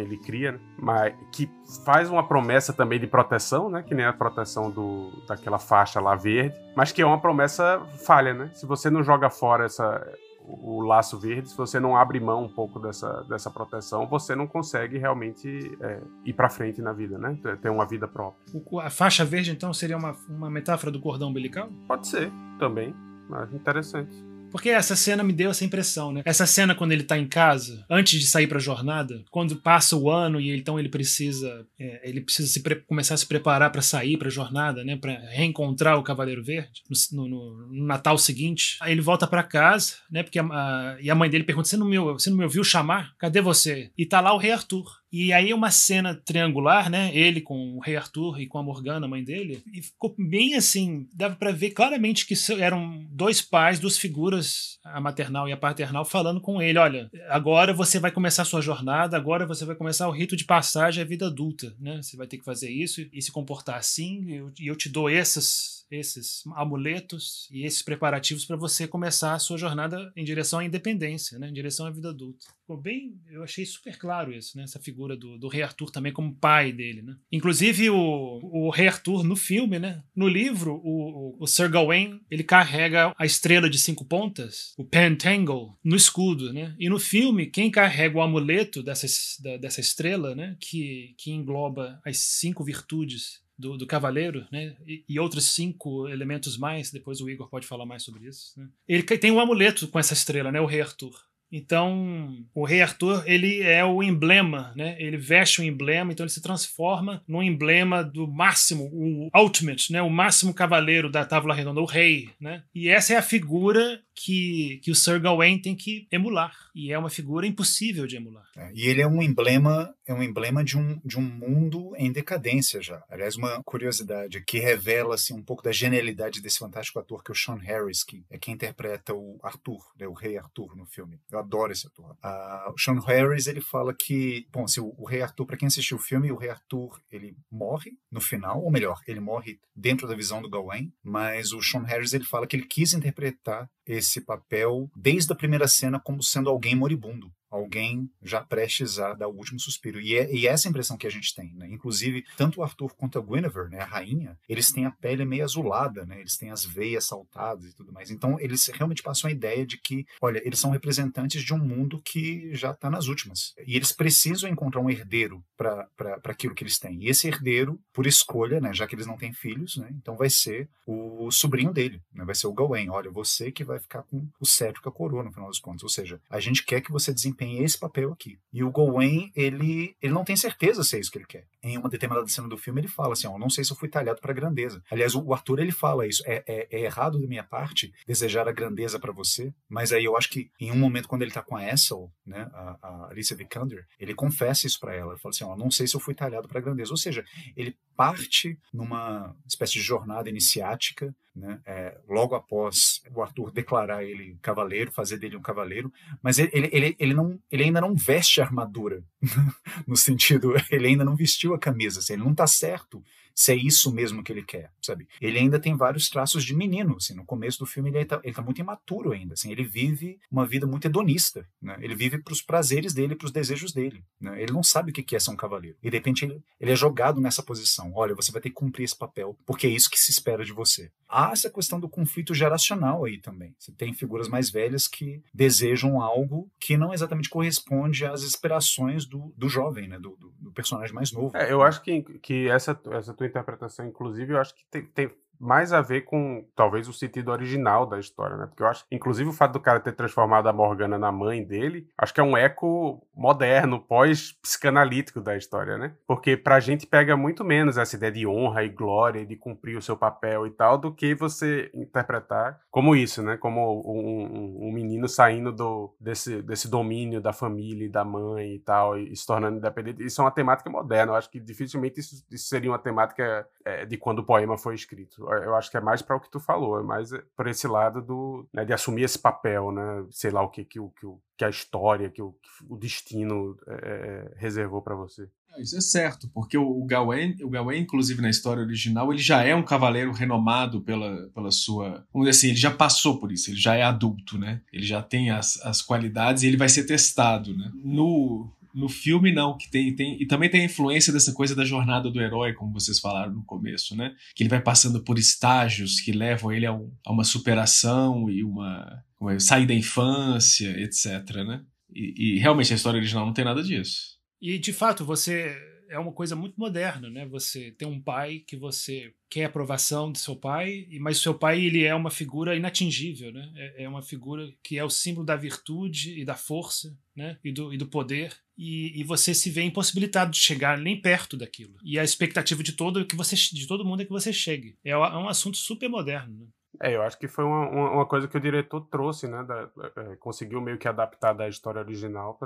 [0.00, 0.60] que ele cria, né?
[0.78, 1.50] mas que
[1.84, 3.82] faz uma promessa também de proteção, né?
[3.82, 8.34] Que nem a proteção do, daquela faixa lá verde, mas que é uma promessa falha,
[8.34, 8.50] né?
[8.54, 10.04] Se você não joga fora essa
[10.42, 14.48] o laço verde, se você não abre mão um pouco dessa, dessa proteção, você não
[14.48, 17.38] consegue realmente é, ir para frente na vida, né?
[17.62, 18.40] Ter uma vida própria.
[18.82, 21.68] A faixa verde, então, seria uma, uma metáfora do cordão umbilical?
[21.86, 22.92] Pode ser, também.
[23.28, 24.29] Mas interessante.
[24.50, 26.22] Porque essa cena me deu essa impressão, né?
[26.24, 30.10] Essa cena quando ele tá em casa, antes de sair pra jornada, quando passa o
[30.10, 34.16] ano e então ele precisa é, ele precisa se começar a se preparar para sair
[34.16, 34.96] pra jornada, né?
[34.96, 36.82] Pra reencontrar o Cavaleiro Verde
[37.12, 38.76] no, no, no Natal seguinte.
[38.80, 40.22] Aí ele volta para casa, né?
[40.22, 42.64] Porque a, a, e a mãe dele pergunta: você não, me, você não me ouviu
[42.64, 43.14] chamar?
[43.18, 43.90] Cadê você?
[43.96, 44.99] E tá lá o Rei Arthur.
[45.12, 47.10] E aí uma cena triangular, né?
[47.14, 49.62] Ele com o rei Arthur e com a Morgana, mãe dele.
[49.72, 55.00] E ficou bem assim, dava para ver claramente que eram dois pais, duas figuras, a
[55.00, 59.16] maternal e a paternal, falando com ele, olha, agora você vai começar a sua jornada,
[59.16, 62.00] agora você vai começar o rito de passagem à vida adulta, né?
[62.02, 65.79] Você vai ter que fazer isso e se comportar assim, e eu te dou essas
[65.90, 71.38] esses amuletos e esses preparativos para você começar a sua jornada em direção à independência,
[71.38, 71.48] né?
[71.48, 72.46] em direção à vida adulta.
[72.60, 74.62] Ficou bem, eu achei super claro isso, né?
[74.62, 77.02] essa figura do, do rei Arthur também como pai dele.
[77.02, 77.16] Né?
[77.32, 80.02] Inclusive o, o rei Arthur no filme, né?
[80.14, 85.74] no livro, o, o, Sir Gawain ele carrega a estrela de cinco pontas, o Pentangle,
[85.82, 86.52] no escudo.
[86.52, 86.74] Né?
[86.78, 89.06] E no filme, quem carrega o amuleto dessa,
[89.42, 90.56] da, dessa estrela, né?
[90.60, 94.74] que, que engloba as cinco virtudes do, do Cavaleiro, né?
[94.86, 98.58] E, e, outros cinco elementos mais, depois o Igor pode falar mais sobre isso.
[98.58, 98.68] Né?
[98.88, 100.60] Ele tem um amuleto com essa estrela, né?
[100.60, 101.14] O Rei Arthur.
[101.52, 104.96] Então, o rei Arthur, ele é o emblema, né?
[105.00, 110.00] Ele veste o emblema, então ele se transforma no emblema do máximo, o ultimate, né?
[110.00, 112.62] O máximo cavaleiro da Távola Redonda, o rei, né?
[112.72, 116.54] E essa é a figura que, que o Sir Gawain tem que emular.
[116.74, 118.44] E é uma figura impossível de emular.
[118.56, 122.12] É, e ele é um emblema, é um emblema de um, de um mundo em
[122.12, 123.02] decadência já.
[123.08, 127.34] Aliás, uma curiosidade que revela assim, um pouco da genialidade desse fantástico ator que é
[127.34, 131.18] o Sean Harris, que é quem interpreta o Arthur, né, o rei Arthur no filme.
[131.30, 132.10] Eu adoro esse ator.
[132.22, 135.66] Uh, o Sean Harris ele fala que, bom, se o, o rei Arthur, para quem
[135.68, 140.06] assistiu o filme, o rei Arthur ele morre no final, ou melhor, ele morre dentro
[140.06, 144.09] da visão do Gawain, mas o Sean Harris ele fala que ele quis interpretar esse
[144.18, 149.36] papel desde a primeira cena como sendo alguém moribundo alguém já prestes a dar o
[149.36, 150.00] último suspiro.
[150.00, 151.68] E é, e é essa impressão que a gente tem, né?
[151.70, 155.44] Inclusive, tanto o Arthur quanto a Guinevere, né, a rainha, eles têm a pele meio
[155.44, 156.20] azulada, né?
[156.20, 158.10] Eles têm as veias saltadas e tudo mais.
[158.10, 162.00] Então, eles realmente passam a ideia de que, olha, eles são representantes de um mundo
[162.02, 163.54] que já está nas últimas.
[163.66, 165.88] E eles precisam encontrar um herdeiro para
[166.24, 167.02] aquilo que eles têm.
[167.02, 170.30] E esse herdeiro, por escolha, né, já que eles não têm filhos, né, então vai
[170.30, 172.88] ser o sobrinho dele, né, vai ser o Gawain.
[172.90, 175.82] Olha, você que vai ficar com o cetro com a coroa, no final das contas.
[175.82, 178.38] Ou seja, a gente quer que você desempenhe desempenha esse papel aqui.
[178.52, 181.46] E o Gawain, ele, ele não tem certeza se é isso que ele quer.
[181.62, 183.88] Em uma determinada cena do filme, ele fala assim: ó, não sei se eu fui
[183.88, 184.82] talhado para grandeza.
[184.90, 186.22] Aliás, o Arthur ele fala isso.
[186.26, 190.16] É, é, é errado da minha parte desejar a grandeza para você, mas aí eu
[190.16, 193.36] acho que em um momento, quando ele tá com a Essel, né, a, a Alicia
[193.36, 195.12] Vikander, ele confessa isso para ela.
[195.12, 196.90] Ele fala assim: ó, não sei se eu fui talhado para grandeza.
[196.90, 197.24] Ou seja,
[197.56, 201.60] ele parte numa espécie de jornada iniciática né?
[201.64, 206.96] É, logo após o Arthur declarar ele cavaleiro, fazer dele um cavaleiro, mas ele, ele,
[206.98, 209.02] ele, não, ele ainda não veste a armadura,
[209.86, 213.02] no sentido, ele ainda não vestiu a camisa, assim, ele não está certo
[213.40, 215.08] se é isso mesmo que ele quer, sabe?
[215.18, 218.42] Ele ainda tem vários traços de menino, assim, no começo do filme ele está tá
[218.42, 221.78] muito imaturo ainda, assim, ele vive uma vida muito hedonista, né?
[221.80, 224.42] Ele vive para os prazeres dele, para os desejos dele, né?
[224.42, 225.78] Ele não sabe o que é ser um cavaleiro.
[225.82, 227.90] E de repente ele, ele é jogado nessa posição.
[227.94, 230.52] Olha, você vai ter que cumprir esse papel, porque é isso que se espera de
[230.52, 230.90] você.
[231.08, 233.54] Há essa questão do conflito geracional aí também.
[233.58, 239.32] Você tem figuras mais velhas que desejam algo que não exatamente corresponde às aspirações do,
[239.34, 239.98] do jovem, né?
[239.98, 241.34] Do, do, do personagem mais novo.
[241.34, 245.10] É, eu acho que, que essa, essa tua interpretação, inclusive, eu acho que tem, tem
[245.40, 248.46] mais a ver com talvez o sentido original da história, né?
[248.46, 251.88] Porque eu acho, inclusive, o fato do cara ter transformado a Morgana na mãe dele,
[251.96, 255.94] acho que é um eco moderno, pós-psicanalítico da história, né?
[256.06, 259.82] Porque pra gente pega muito menos essa ideia de honra e glória, de cumprir o
[259.82, 263.38] seu papel e tal, do que você interpretar como isso, né?
[263.38, 268.58] Como um, um menino saindo do, desse, desse domínio da família e da mãe e
[268.58, 270.04] tal, e se tornando independente.
[270.04, 271.12] Isso é uma temática moderna.
[271.12, 274.74] Eu acho que dificilmente isso, isso seria uma temática é, de quando o poema foi
[274.74, 277.46] escrito eu acho que é mais para o que tu falou, é mais eh, por
[277.46, 280.04] esse lado do né, de assumir esse papel, né?
[280.10, 284.32] Sei lá o que que que, que a história, que o, que o destino é,
[284.36, 285.28] reservou para você.
[285.58, 289.54] Isso é certo, porque o Gawain, o Gawain, inclusive na história original, ele já é
[289.54, 292.06] um cavaleiro renomado pela, pela sua.
[292.12, 294.60] Vamos dizer assim, ele já passou por isso, ele já é adulto, né?
[294.72, 297.70] Ele já tem as, as qualidades e ele vai ser testado, né?
[297.74, 300.20] No, no filme, não, que tem, tem.
[300.20, 303.44] E também tem a influência dessa coisa da jornada do herói, como vocês falaram no
[303.44, 304.14] começo, né?
[304.34, 308.44] Que ele vai passando por estágios que levam ele a, um, a uma superação e
[308.44, 309.38] uma, uma.
[309.40, 311.36] sair da infância, etc.
[311.46, 311.62] Né?
[311.94, 314.18] E, e realmente a história original não tem nada disso.
[314.40, 315.54] E de fato, você
[315.90, 317.26] é uma coisa muito moderna, né?
[317.26, 321.60] Você tem um pai que você quer a aprovação de seu pai, mas seu pai
[321.60, 323.52] ele é uma figura inatingível, né?
[323.56, 327.38] É, é uma figura que é o símbolo da virtude e da força, né?
[327.44, 328.34] E do, e do poder.
[328.56, 331.76] E, e, você se vê impossibilitado de chegar nem perto daquilo.
[331.82, 334.76] E a expectativa de todo que você de todo mundo é que você chegue.
[334.84, 336.38] É, é um assunto super moderno.
[336.38, 336.46] Né?
[336.82, 339.44] É, eu acho que foi uma, uma, coisa que o diretor trouxe, né?
[339.44, 342.38] Da, é, conseguiu meio que adaptar da história original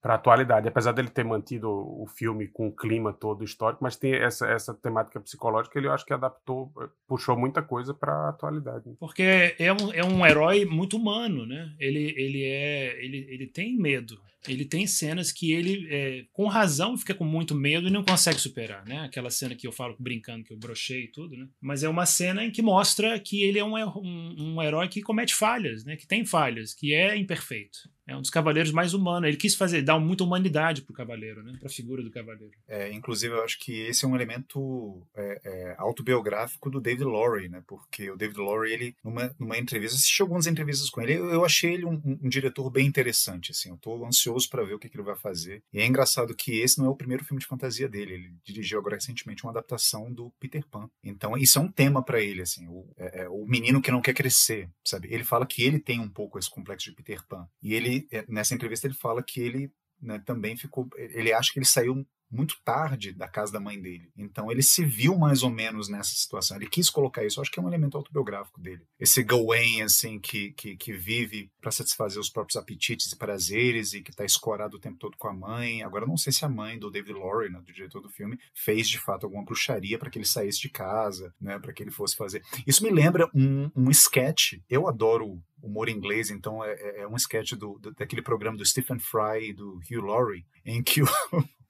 [0.00, 0.68] para a atualidade.
[0.68, 4.72] Apesar dele ter mantido o, filme com o clima todo histórico, mas tem essa, essa
[4.72, 8.84] temática psicológica, ele eu acho que adaptou, é, puxou muita coisa para a atualidade.
[9.00, 11.74] Porque é um, é um herói muito humano, né?
[11.80, 14.16] Ele, ele, é, ele, ele tem medo
[14.48, 18.40] ele tem cenas que ele, é, com razão, fica com muito medo e não consegue
[18.40, 19.00] superar, né?
[19.00, 21.46] Aquela cena que eu falo brincando que eu brochei e tudo, né?
[21.60, 25.02] Mas é uma cena em que mostra que ele é um, um, um herói que
[25.02, 25.96] comete falhas, né?
[25.96, 27.90] Que tem falhas, que é imperfeito.
[28.12, 29.28] É um dos cavaleiros mais humanos.
[29.28, 31.56] Ele quis fazer, dar muita humanidade pro cavaleiro, né?
[31.58, 32.52] Pra figura do cavaleiro.
[32.68, 37.48] É, inclusive, eu acho que esse é um elemento é, é, autobiográfico do David Lowry,
[37.48, 37.62] né?
[37.66, 41.44] Porque o David Lowry, ele, numa, numa entrevista, assisti algumas entrevistas com ele, eu, eu
[41.44, 43.70] achei ele um, um, diretor bem interessante, assim.
[43.70, 45.62] Eu tô ansioso para ver o que, que, ele vai fazer.
[45.72, 48.14] E é engraçado que esse não é o primeiro filme de fantasia dele.
[48.14, 50.88] Ele dirigiu agora recentemente uma adaptação do Peter Pan.
[51.02, 52.66] Então, isso é um tema para ele, assim.
[52.68, 55.08] O, é, é, o menino que não quer crescer, sabe?
[55.10, 57.46] Ele fala que ele tem um pouco esse complexo de Peter Pan.
[57.62, 60.88] E ele, nessa entrevista, ele fala que ele né, também ficou.
[60.96, 64.10] Ele acha que ele saiu muito tarde da casa da mãe dele.
[64.16, 66.56] Então ele se viu mais ou menos nessa situação.
[66.56, 67.40] Ele quis colocar isso.
[67.40, 68.82] Acho que é um elemento autobiográfico dele.
[68.98, 74.02] Esse Gawain, assim, que, que, que vive para satisfazer os próprios apetites e prazeres e
[74.02, 75.82] que está escorado o tempo todo com a mãe.
[75.82, 78.88] Agora, não sei se a mãe do David Lowry, né, do diretor do filme, fez
[78.88, 82.16] de fato alguma bruxaria para que ele saísse de casa, né, para que ele fosse
[82.16, 82.42] fazer.
[82.66, 84.54] Isso me lembra um, um sketch.
[84.68, 88.66] Eu adoro humor inglês, então é, é, é um sketch do, do, daquele programa do
[88.66, 91.06] Stephen Fry e do Hugh Laurie, em que o,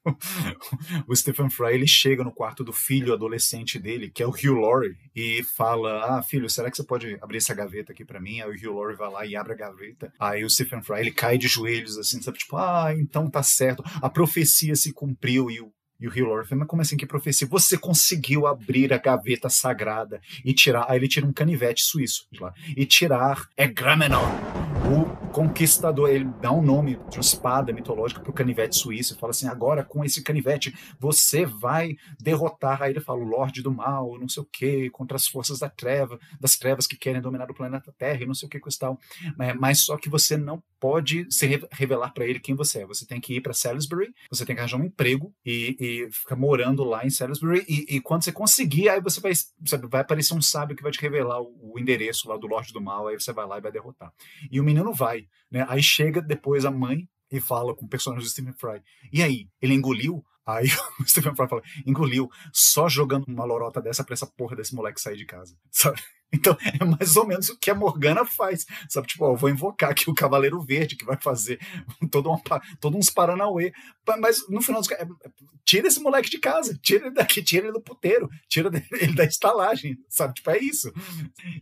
[1.07, 4.59] o Stephen Fry ele chega no quarto do filho adolescente dele, que é o Hugh
[4.59, 8.41] Laurie, e fala: Ah, filho, será que você pode abrir essa gaveta aqui para mim?
[8.41, 10.11] Aí o Hugh Laurie vai lá e abre a gaveta.
[10.19, 12.37] Aí o Stephen Fry ele cai de joelhos, assim, sabe?
[12.37, 13.83] Tipo, ah, então tá certo.
[14.01, 17.05] A profecia se cumpriu e o e o Hugh Laurie fala, mas como assim que
[17.05, 17.47] profecia?
[17.47, 20.85] Você conseguiu abrir a gaveta sagrada e tirar.
[20.89, 22.53] Aí ele tira um canivete suíço de lá.
[22.75, 24.27] E tirar é Gramenon,
[24.85, 26.09] o conquistador.
[26.09, 29.13] Ele dá um nome de uma espada mitológica para o canivete suíço.
[29.13, 32.81] E fala assim: agora com esse canivete você vai derrotar.
[32.81, 35.69] Aí ele fala: o Lorde do Mal, não sei o que, contra as forças da
[35.69, 38.77] treva, das trevas que querem dominar o planeta Terra e não sei o que, coisa
[38.79, 38.99] tal.
[39.59, 42.85] Mas só que você não pode se revelar para ele quem você é.
[42.85, 46.35] Você tem que ir para Salisbury, você tem que arranjar um emprego e, e ficar
[46.35, 47.63] morando lá em Salisbury.
[47.69, 49.31] E, e, quando você conseguir, aí você vai,
[49.65, 52.73] sabe, vai aparecer um sábio que vai te revelar o, o, endereço lá do Lorde
[52.73, 53.07] do Mal.
[53.07, 54.11] Aí você vai lá e vai derrotar.
[54.51, 55.65] E o menino vai, né?
[55.69, 58.81] Aí chega depois a mãe e fala com o personagem do Stephen Fry.
[59.11, 60.23] E aí, ele engoliu?
[60.45, 60.67] Aí
[60.99, 65.01] o Stephen Fry fala, engoliu, só jogando uma lorota dessa pra essa porra desse moleque
[65.01, 66.01] sair de casa, sabe?
[66.33, 69.07] Então é mais ou menos o que a Morgana faz, sabe?
[69.07, 71.59] Tipo, ó, vou invocar aqui o Cavaleiro Verde, que vai fazer
[72.11, 72.41] todo, uma,
[72.79, 73.71] todo uns Paranauê,
[74.19, 75.05] mas no final dos é,
[75.63, 78.69] tira esse moleque de casa, tira ele daqui, tira ele do puteiro, tira
[78.99, 80.33] ele da estalagem, sabe?
[80.33, 80.91] Tipo, é isso.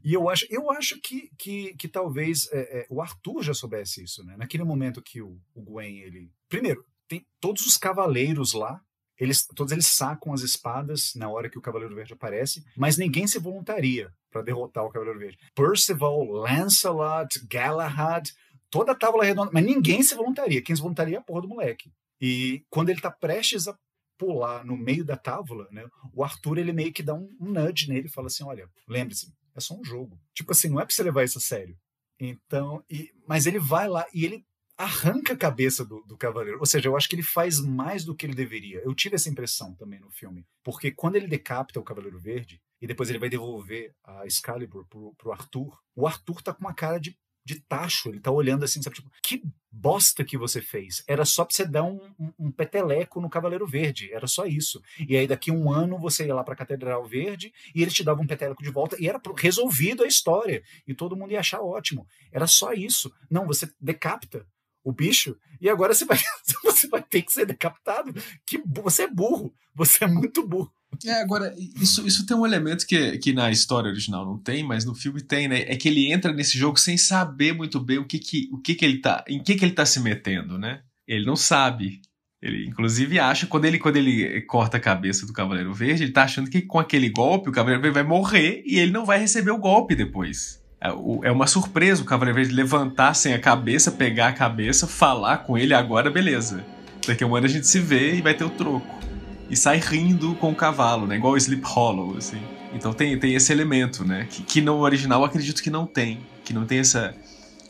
[0.03, 4.03] E eu acho, eu acho que, que, que talvez é, é, o Arthur já soubesse
[4.03, 4.35] isso, né?
[4.37, 6.31] Naquele momento que o, o Gwen, ele...
[6.47, 8.81] Primeiro, tem todos os cavaleiros lá,
[9.21, 13.27] eles, todos eles sacam as espadas na hora que o Cavaleiro Verde aparece, mas ninguém
[13.27, 15.37] se voluntaria para derrotar o Cavaleiro Verde.
[15.53, 18.31] Percival, Lancelot, Galahad,
[18.71, 20.63] toda a tábua redonda, mas ninguém se voluntaria.
[20.63, 21.91] Quem se voluntaria é a porra do moleque.
[22.19, 23.77] E quando ele tá prestes a
[24.17, 27.87] pular no meio da tábua, né, o Arthur ele meio que dá um, um nudge
[27.87, 30.19] nele e fala assim: olha, lembre-se, é só um jogo.
[30.33, 31.77] Tipo assim, não é pra você levar isso a sério.
[32.19, 34.43] Então, e, mas ele vai lá e ele
[34.81, 36.59] arranca a cabeça do, do, cavaleiro.
[36.59, 38.79] Ou seja, eu acho que ele faz mais do que ele deveria.
[38.79, 40.45] Eu tive essa impressão também no filme.
[40.63, 45.13] Porque quando ele decapita o Cavaleiro Verde, e depois ele vai devolver a Excalibur pro,
[45.15, 47.15] pro Arthur, o Arthur tá com uma cara de,
[47.45, 48.09] de tacho.
[48.09, 48.95] Ele tá olhando assim, sabe?
[48.95, 51.03] Tipo, que bosta que você fez.
[51.07, 54.11] Era só pra você dar um, um, um, peteleco no Cavaleiro Verde.
[54.11, 54.81] Era só isso.
[55.07, 58.23] E aí daqui um ano você ia lá pra Catedral Verde e eles te davam
[58.23, 60.63] um peteleco de volta e era resolvido a história.
[60.87, 62.07] E todo mundo ia achar ótimo.
[62.31, 63.13] Era só isso.
[63.29, 64.45] Não, você decapita
[64.83, 66.17] o bicho, e agora você vai,
[66.63, 68.13] você vai ter que ser decapitado.
[68.45, 70.71] Que você é burro, você é muito burro.
[71.05, 74.83] É, agora, isso, isso tem um elemento que, que na história original não tem, mas
[74.83, 75.61] no filme tem, né?
[75.61, 78.75] É que ele entra nesse jogo sem saber muito bem o que que, o que,
[78.75, 79.23] que ele tá.
[79.27, 80.81] Em que, que ele tá se metendo, né?
[81.07, 82.01] Ele não sabe.
[82.41, 86.23] Ele, inclusive, acha, quando ele, quando ele corta a cabeça do Cavaleiro Verde, ele tá
[86.23, 89.51] achando que com aquele golpe o Cavaleiro Verde vai morrer e ele não vai receber
[89.51, 90.60] o golpe depois.
[90.81, 95.39] É, é uma surpresa o Cavaleiro Verde levantar sem a cabeça, pegar a cabeça, falar
[95.39, 96.65] com ele agora, beleza.
[97.05, 98.99] Daqui a um ano a gente se vê e vai ter o troco.
[99.47, 101.17] E sai rindo com o cavalo, né?
[101.17, 102.41] Igual o Sleep Hollow, assim.
[102.73, 104.27] Então tem, tem esse elemento, né?
[104.29, 106.19] Que, que no original acredito que não tem.
[106.43, 107.13] Que não tem essa,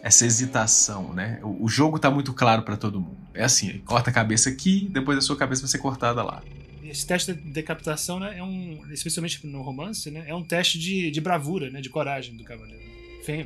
[0.02, 1.40] essa hesitação, né?
[1.44, 3.18] O, o jogo tá muito claro para todo mundo.
[3.34, 6.42] É assim, corta a cabeça aqui, depois a sua cabeça vai ser cortada lá.
[6.84, 11.10] Esse teste de decapitação, né, é um, especialmente no romance, né, é um teste de,
[11.10, 12.91] de bravura, né, de coragem do cavaleiro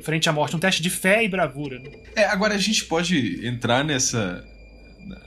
[0.02, 1.78] frente à morte, um teste de fé e bravura.
[1.78, 1.90] Né?
[2.14, 4.44] É, agora a gente pode entrar nessa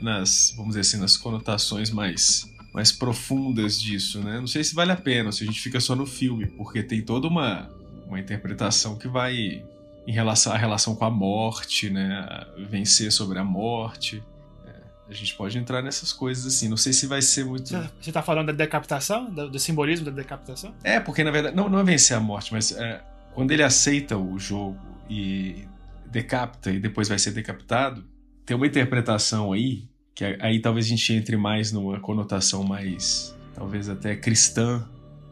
[0.02, 4.40] nas, vamos dizer assim, nas conotações mais mais profundas disso, né?
[4.40, 7.02] Não sei se vale a pena, se a gente fica só no filme, porque tem
[7.02, 7.70] toda uma
[8.08, 9.64] uma interpretação que vai
[10.08, 12.28] em relação à relação com a morte, né?
[12.68, 14.24] vencer sobre a morte.
[14.66, 14.72] É,
[15.08, 16.68] a gente pode entrar nessas coisas assim.
[16.68, 17.70] Não sei se vai ser muito.
[17.70, 19.30] Você está falando da decapitação?
[19.32, 20.74] Do, do, simbolismo da decapitação?
[20.84, 21.56] É, porque na verdade.
[21.56, 23.00] Não, não é vencer a morte, mas é,
[23.39, 24.78] quando ele aceita o jogo
[25.10, 25.63] e
[26.12, 28.04] decapita e depois vai ser decapitado,
[28.45, 33.88] tem uma interpretação aí, que aí talvez a gente entre mais numa conotação mais, talvez
[33.88, 34.86] até cristã,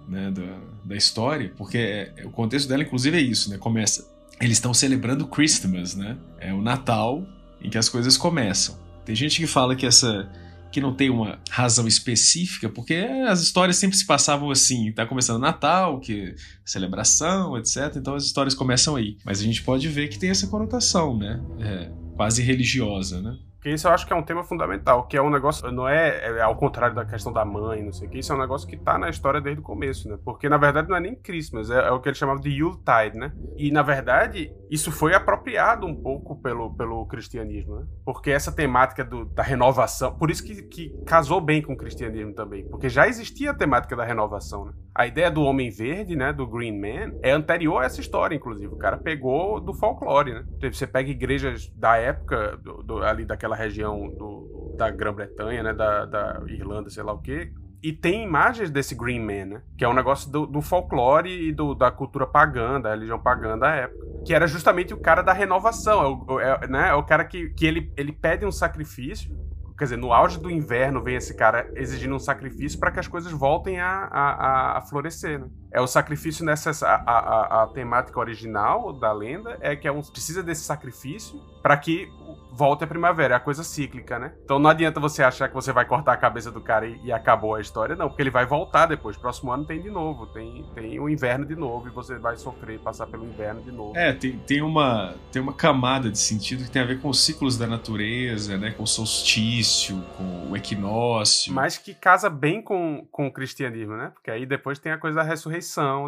[0.07, 3.57] né, da, da história, porque é, o contexto dela, inclusive, é isso, né?
[3.57, 4.09] Começa.
[4.39, 6.17] Eles estão celebrando Christmas, né?
[6.39, 7.27] É o Natal
[7.61, 8.79] em que as coisas começam.
[9.03, 10.31] Tem gente que fala que essa
[10.71, 12.95] que não tem uma razão específica, porque
[13.27, 17.95] as histórias sempre se passavam assim, tá começando Natal, que celebração, etc.
[17.95, 19.17] Então as histórias começam aí.
[19.23, 21.41] Mas a gente pode ver que tem essa conotação, né?
[21.59, 23.37] É, quase religiosa, né?
[23.57, 26.37] Porque isso eu acho que é um tema fundamental, que é um negócio, não é,
[26.37, 28.67] é ao contrário da questão da mãe, não sei o que, isso é um negócio
[28.67, 30.17] que tá na história desde o começo, né?
[30.23, 33.17] Porque na verdade não é nem Christmas, é, é o que eles chamavam de Yuletide,
[33.17, 33.33] né?
[33.57, 37.87] E na verdade isso foi apropriado um pouco pelo, pelo cristianismo, né?
[38.05, 42.33] Porque essa temática do, da renovação, por isso que, que casou bem com o cristianismo
[42.33, 44.73] também, porque já existia a temática da renovação, né?
[44.97, 48.73] A ideia do Homem Verde, né, do Green Man, é anterior a essa história, inclusive.
[48.73, 50.43] O cara pegou do folclore, né?
[50.59, 56.05] Você pega igrejas da época, do, do, ali daquela região do, da Grã-Bretanha, né, da,
[56.05, 59.61] da Irlanda, sei lá o quê, e tem imagens desse Green Man, né?
[59.77, 63.57] Que é um negócio do, do folclore e do, da cultura pagã, da religião pagã
[63.57, 64.05] da época.
[64.25, 66.01] Que era justamente o cara da renovação.
[66.01, 66.89] É o, é, né?
[66.89, 69.37] é o cara que, que ele, ele pede um sacrifício
[69.77, 73.07] quer dizer, no auge do inverno vem esse cara exigindo um sacrifício para que as
[73.07, 75.47] coisas voltem a, a, a, florescer, né?
[75.71, 77.03] É o sacrifício necessário.
[77.05, 81.75] A, a, a, temática original da lenda é que é um, precisa desse sacrifício para
[81.77, 82.09] que
[82.51, 83.35] volte a primavera.
[83.35, 84.33] É a coisa cíclica, né?
[84.43, 87.11] Então não adianta você achar que você vai cortar a cabeça do cara e, e
[87.11, 89.17] acabou a história, não, porque ele vai voltar depois.
[89.17, 92.79] Próximo ano tem de novo, tem, tem o inverno de novo e você vai sofrer,
[92.79, 93.97] passar pelo inverno de novo.
[93.97, 97.23] É, tem, tem, uma, tem uma camada de sentido que tem a ver com os
[97.23, 98.71] ciclos da natureza, né?
[98.71, 101.53] Com o solstício, com o equinócio.
[101.53, 104.11] Mas que casa bem com, com o cristianismo, né?
[104.13, 105.56] Porque aí depois tem a coisa da ressurreição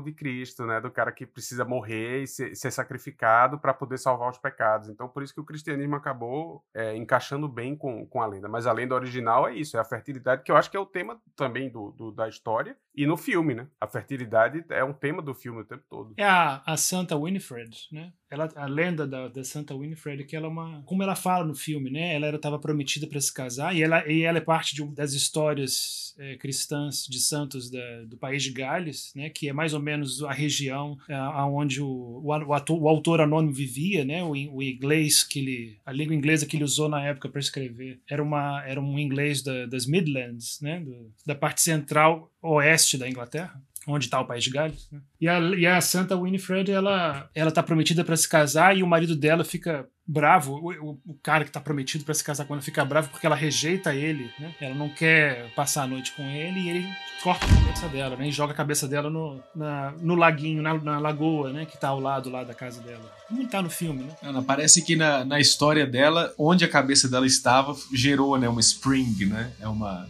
[0.04, 0.80] de Cristo, né?
[0.80, 4.90] Do cara que precisa morrer e ser, ser sacrificado para poder salvar os pecados.
[4.90, 8.48] Então por isso que o cristianismo acabou acabou é, encaixando bem com, com a lenda.
[8.48, 10.86] Mas a lenda original é isso, é a fertilidade, que eu acho que é o
[10.86, 13.68] tema também do, do da história e no filme, né?
[13.80, 16.14] A fertilidade é um tema do filme o tempo todo.
[16.18, 18.12] É a, a Santa Winifred, né?
[18.30, 20.84] Ela, a lenda da, da Santa Winifred, que ela é uma.
[20.84, 22.14] Como ela fala no filme, né?
[22.14, 26.14] Ela estava prometida para se casar e ela, e ela é parte de, das histórias
[26.20, 29.30] é, cristãs de santos da, do país de Gales, né?
[29.30, 33.22] Que é mais ou menos a região é, onde o, o, o, ator, o, autor
[33.22, 34.24] anônimo vivia, né?
[34.24, 35.78] O, o, inglês que ele.
[35.84, 39.42] A língua inglesa que ele usou na época para escrever era, uma, era um inglês
[39.42, 40.80] da, das Midlands, né?
[40.80, 44.88] Do, da parte central oeste da Inglaterra onde está o país de Gales.
[44.92, 45.00] Né?
[45.20, 48.88] E, a, e a Santa Winifred, ela, ela tá prometida para se casar e o
[48.88, 52.56] marido dela fica bravo, o, o, o cara que tá prometido para se casar com
[52.56, 54.56] ela fica bravo porque ela rejeita ele, né?
[54.60, 56.88] Ela não quer passar a noite com ele e ele
[57.22, 58.28] corta a cabeça dela, né?
[58.28, 61.66] E joga a cabeça dela no, na, no laguinho, na, na, lagoa, né?
[61.66, 63.06] Que tá ao lado lá da casa dela.
[63.28, 64.16] Como tá no filme, né?
[64.24, 68.50] Ana, parece que na, na história dela, onde a cabeça dela estava, gerou, né?
[68.50, 69.54] Uma spring, né?
[69.60, 70.08] É uma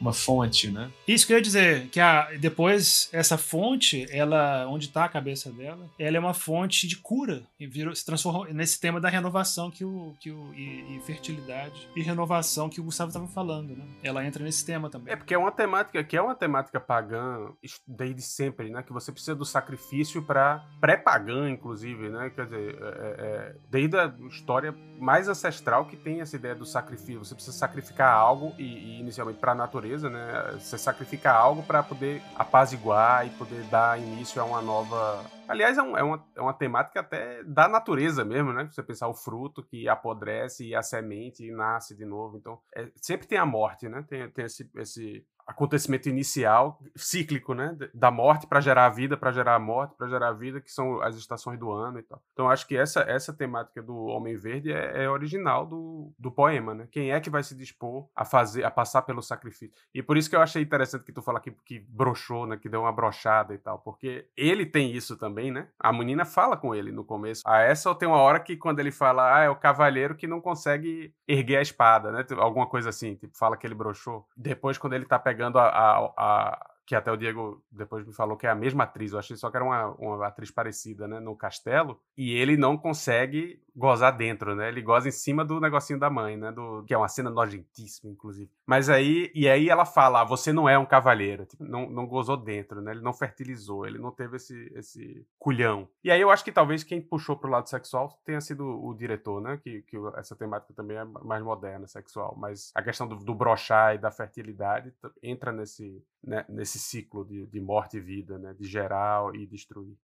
[0.00, 0.90] uma fonte, né?
[1.06, 5.50] Isso que eu ia dizer, que a, depois essa fonte, ela, onde está a cabeça
[5.50, 9.70] dela, ela é uma fonte de cura e virou, se transformou nesse tema da renovação
[9.70, 13.84] que o, que o e, e fertilidade e renovação que o Gustavo estava falando, né?
[14.02, 15.12] Ela entra nesse tema também.
[15.12, 17.50] É porque é uma temática que é uma temática pagã
[17.86, 18.82] desde sempre, né?
[18.82, 22.30] Que você precisa do sacrifício para pré-pagã, inclusive, né?
[22.30, 26.66] Quer dizer, é, é, é, desde a história mais ancestral que tem essa ideia do
[26.66, 27.24] sacrifício.
[27.24, 30.52] Você precisa sacrificar algo e, e inicialmente para a natureza natureza, né?
[30.58, 35.24] Você sacrifica algo para poder apaziguar e poder dar início a uma nova.
[35.48, 38.68] Aliás, é, um, é, uma, é uma temática até da natureza mesmo, né?
[38.70, 42.36] Você pensar o fruto que apodrece e a semente e nasce de novo.
[42.36, 44.04] Então, é, sempre tem a morte, né?
[44.08, 47.74] Tem, tem esse, esse acontecimento inicial, cíclico, né?
[47.94, 50.70] Da morte para gerar a vida, para gerar a morte, para gerar a vida, que
[50.70, 52.22] são as estações do ano e tal.
[52.34, 56.74] Então acho que essa, essa temática do Homem Verde é, é, original do, do poema,
[56.74, 56.86] né?
[56.92, 59.74] Quem é que vai se dispor a fazer, a passar pelo sacrifício?
[59.94, 62.58] E por isso que eu achei interessante que tu fala que, que broxou, né?
[62.58, 65.68] Que deu uma brochada e tal, porque ele tem isso também, né?
[65.78, 67.42] A menina fala com ele no começo.
[67.46, 70.42] A essa tem uma hora que quando ele fala, ah, é o cavaleiro que não
[70.42, 72.26] consegue erguer a espada, né?
[72.36, 74.26] Alguma coisa assim, tipo, fala que ele broxou.
[74.36, 78.12] Depois, quando ele tá pegando pegando a, a, a que até o Diego depois me
[78.12, 81.06] falou que é a mesma atriz, eu achei só que era uma, uma atriz parecida,
[81.06, 85.60] né, no castelo, e ele não consegue gozar dentro, né, ele goza em cima do
[85.60, 88.50] negocinho da mãe, né, do, que é uma cena nojentíssima, inclusive.
[88.66, 92.06] Mas aí, e aí ela fala, ah, você não é um cavalheiro, tipo, não, não
[92.06, 95.88] gozou dentro, né, ele não fertilizou, ele não teve esse, esse culhão.
[96.02, 99.40] E aí eu acho que talvez quem puxou pro lado sexual tenha sido o diretor,
[99.40, 103.34] né, que, que essa temática também é mais moderna, sexual, mas a questão do, do
[103.34, 108.38] brochar e da fertilidade entra nesse, né, nesse esse ciclo de, de morte e vida,
[108.38, 108.54] né?
[108.54, 109.96] de gerar e destruir.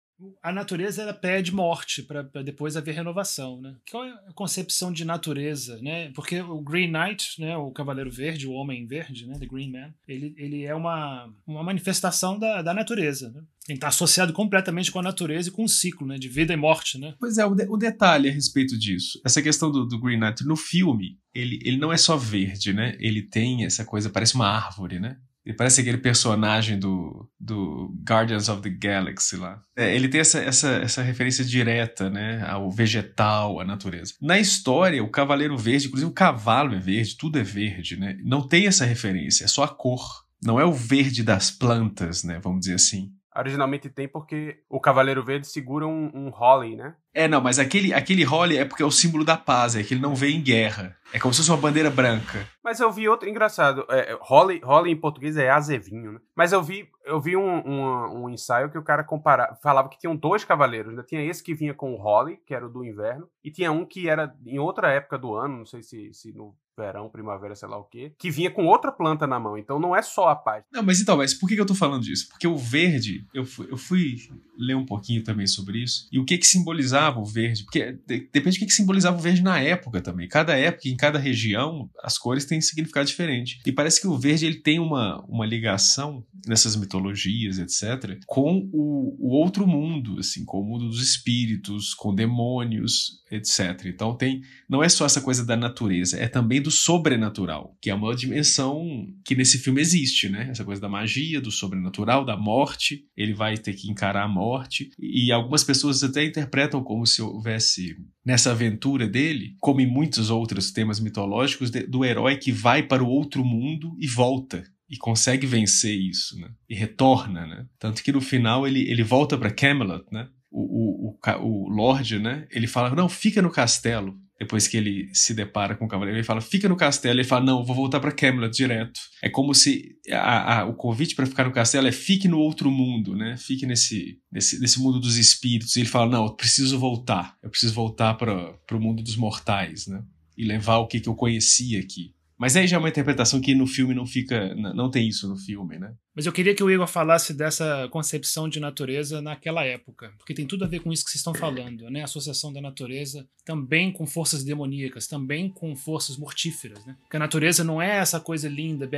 [0.43, 3.75] A natureza ela pede morte para depois haver renovação, né?
[3.91, 6.11] Qual é a concepção de natureza, né?
[6.13, 9.93] Porque o Green Knight, né, o Cavaleiro Verde, o Homem Verde, né, The Green Man,
[10.07, 13.43] ele, ele é uma, uma manifestação da, da natureza, né?
[13.69, 16.57] Ele está associado completamente com a natureza e com o ciclo, né, de vida e
[16.57, 17.15] morte, né?
[17.19, 20.45] Pois é, o, de, o detalhe a respeito disso, essa questão do, do Green Knight
[20.45, 22.97] no filme, ele, ele não é só verde, né?
[23.01, 25.17] Ele tem essa coisa, parece uma árvore, né?
[25.45, 29.61] Ele parece aquele personagem do, do Guardians of the Galaxy lá.
[29.77, 32.45] É, ele tem essa, essa, essa referência direta, né?
[32.49, 34.15] Ao vegetal, à natureza.
[34.21, 38.17] Na história, o Cavaleiro Verde, inclusive o cavalo é verde, tudo é verde, né?
[38.23, 40.25] Não tem essa referência, é só a cor.
[40.43, 42.41] Não é o verde das plantas, né?
[42.43, 43.13] Vamos dizer assim.
[43.35, 46.95] Originalmente tem porque o Cavaleiro Verde segura um, um Holly, né?
[47.15, 49.95] É, não, mas aquele, aquele Holly é porque é o símbolo da paz, é que
[49.95, 50.97] ele não vê em guerra.
[51.13, 52.49] É como se fosse uma bandeira branca.
[52.65, 53.85] Mas eu vi outro engraçado.
[53.91, 56.21] É, Holly, Holly em português é azevinho, né?
[56.35, 59.99] Mas eu vi, eu vi um, um, um ensaio que o cara comparava, falava que
[59.99, 60.95] tinham dois cavaleiros.
[60.95, 61.03] Né?
[61.07, 63.85] Tinha esse que vinha com o Holly, que era o do inverno, e tinha um
[63.85, 67.69] que era em outra época do ano, não sei se, se no verão, primavera, sei
[67.69, 69.59] lá o quê, que vinha com outra planta na mão.
[69.59, 70.65] Então não é só a paz.
[70.73, 72.29] Não, mas então, mas por que eu tô falando disso?
[72.31, 74.17] Porque o verde, eu fui, eu fui
[74.57, 77.65] ler um pouquinho também sobre isso, e o que que simbolizava o verde?
[77.65, 77.99] Porque
[78.33, 80.29] depende do que simbolizava o verde na época também.
[80.29, 83.61] Cada época, em cada região, as cores têm significado diferente.
[83.67, 89.17] E parece que o verde ele tem uma, uma ligação nessas mitologias, etc., com o,
[89.19, 93.87] o outro mundo, assim, com o mundo dos espíritos, com demônios, etc.
[93.87, 97.95] Então tem, não é só essa coisa da natureza, é também do sobrenatural, que é
[97.95, 100.49] uma dimensão que nesse filme existe, né?
[100.51, 103.07] Essa coisa da magia, do sobrenatural, da morte.
[103.17, 107.97] Ele vai ter que encarar a morte e algumas pessoas até interpretam como se houvesse
[108.23, 113.09] nessa aventura dele, como em muitos outros temas mitológicos, do herói que vai para o
[113.09, 116.51] outro mundo e volta e consegue vencer isso, né?
[116.69, 117.67] E retorna, né?
[117.79, 120.29] Tanto que no final ele, ele volta para Camelot, né?
[120.51, 122.47] O, o, o, o Lorde, né?
[122.51, 124.15] Ele fala, não, fica no castelo.
[124.43, 127.21] Depois que ele se depara com o cavaleiro, ele fala, fica no castelo.
[127.21, 128.99] Ele fala, não, vou voltar para Camelot direto.
[129.23, 132.69] É como se a, a, o convite para ficar no castelo é fique no outro
[132.69, 133.37] mundo, né?
[133.37, 135.77] Fique nesse, nesse, nesse mundo dos espíritos.
[135.77, 137.37] E ele fala, não, eu preciso voltar.
[137.41, 140.03] Eu preciso voltar para o mundo dos mortais, né?
[140.37, 142.13] E levar o que, que eu conhecia aqui.
[142.37, 144.53] Mas aí já é uma interpretação que no filme não fica.
[144.57, 145.95] Não tem isso no filme, né?
[146.15, 150.47] Mas eu queria que o Igor falasse dessa concepção de natureza naquela época, porque tem
[150.47, 152.03] tudo a ver com isso que vocês estão falando, né?
[152.03, 156.97] A associação da natureza também com forças demoníacas, também com forças mortíferas, né?
[157.01, 158.89] Porque a natureza não é essa coisa linda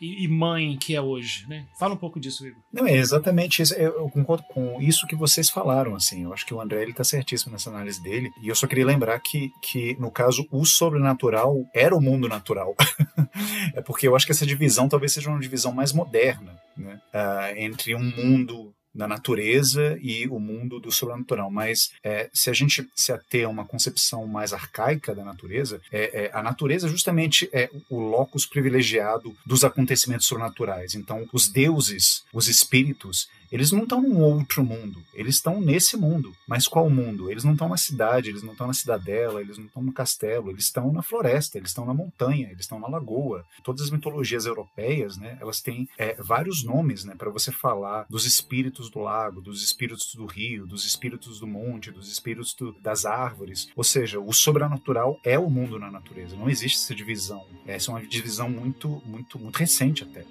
[0.00, 1.66] e, mãe que é hoje, né?
[1.78, 2.62] Fala um pouco disso, Igor.
[2.72, 3.74] Não, é exatamente isso.
[3.74, 6.22] Eu, concordo com isso que vocês falaram, assim.
[6.22, 8.30] Eu acho que o André ele tá certíssimo nessa análise dele.
[8.42, 12.74] E eu só queria lembrar que, que no caso, o sobrenatural era o mundo natural.
[13.74, 16.43] é porque eu acho que essa divisão talvez seja uma divisão mais moderna
[16.76, 17.00] né?
[17.12, 21.50] Uh, entre um mundo da natureza e o mundo do sobrenatural.
[21.50, 26.26] Mas é, se a gente se ater a uma concepção mais arcaica da natureza, é,
[26.26, 30.94] é, a natureza justamente é o locus privilegiado dos acontecimentos sobrenaturais.
[30.94, 36.34] Então, os deuses, os espíritos, eles não estão num outro mundo, eles estão nesse mundo.
[36.44, 37.30] Mas qual mundo?
[37.30, 40.50] Eles não estão na cidade, eles não estão na cidadela, eles não estão no castelo,
[40.50, 43.44] eles estão na floresta, eles estão na montanha, eles estão na lagoa.
[43.62, 48.26] Todas as mitologias europeias, né, elas têm é, vários nomes, né, para você falar dos
[48.26, 53.04] espíritos do lago, dos espíritos do rio, dos espíritos do monte, dos espíritos do, das
[53.04, 53.68] árvores.
[53.76, 56.34] Ou seja, o sobrenatural é o mundo na natureza.
[56.34, 57.46] Não existe essa divisão.
[57.64, 60.24] Essa é uma divisão muito, muito, muito recente até.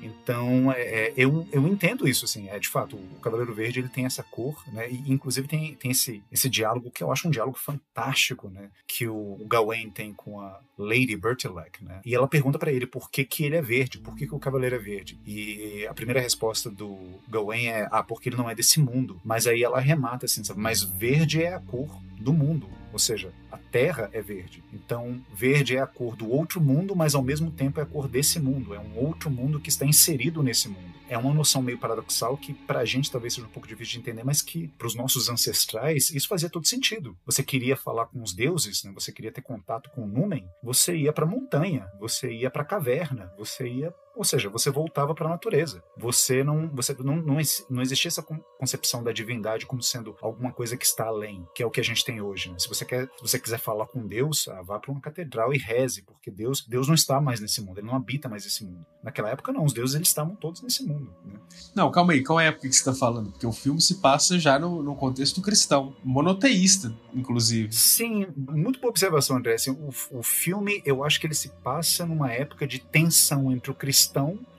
[0.00, 3.88] Então, é, é, eu, eu entendo isso, assim, é de fato, o Cavaleiro Verde ele
[3.88, 7.30] tem essa cor, né, e inclusive tem, tem esse, esse diálogo que eu acho um
[7.30, 12.26] diálogo fantástico, né, que o, o Gawain tem com a Lady Bertilac, né, e ela
[12.26, 14.78] pergunta para ele por que que ele é verde, por que que o Cavaleiro é
[14.78, 16.98] verde, e a primeira resposta do
[17.28, 20.60] Gawain é, ah, porque ele não é desse mundo, mas aí ela remata assim, sabe,
[20.60, 21.88] mas verde é a cor
[22.18, 24.62] do mundo, ou seja, a terra é verde.
[24.72, 28.08] Então, verde é a cor do outro mundo, mas ao mesmo tempo é a cor
[28.08, 28.74] desse mundo.
[28.74, 32.54] É um outro mundo que está inserido nesse mundo é uma noção meio paradoxal que
[32.54, 35.28] para a gente talvez seja um pouco difícil de entender, mas que para os nossos
[35.28, 37.16] ancestrais isso fazia todo sentido.
[37.26, 38.92] Você queria falar com os deuses, né?
[38.94, 42.62] você queria ter contato com o Numen, você ia para a montanha, você ia para
[42.62, 45.82] a caverna, você ia ou seja, você voltava para a natureza.
[45.96, 47.38] Você não, você não, não,
[47.70, 48.22] não existia essa
[48.58, 51.84] concepção da divindade como sendo alguma coisa que está além, que é o que a
[51.84, 52.50] gente tem hoje.
[52.50, 52.58] Né?
[52.58, 55.58] Se você quer, se você quiser falar com Deus, ah, vá para uma catedral e
[55.58, 58.84] reze, porque Deus, Deus não está mais nesse mundo, ele não habita mais esse mundo.
[59.02, 61.14] Naquela época não, os deuses eles estavam todos nesse mundo mundo.
[61.24, 61.38] Né?
[61.74, 63.30] Não, calma aí, qual é a época que você está falando?
[63.30, 67.72] Porque o filme se passa já no, no, contexto cristão, monoteísta, inclusive.
[67.72, 69.54] Sim, muito boa observação, André.
[69.54, 73.70] Assim, o, o filme, eu acho que ele se passa numa época de tensão entre
[73.70, 74.09] o cristão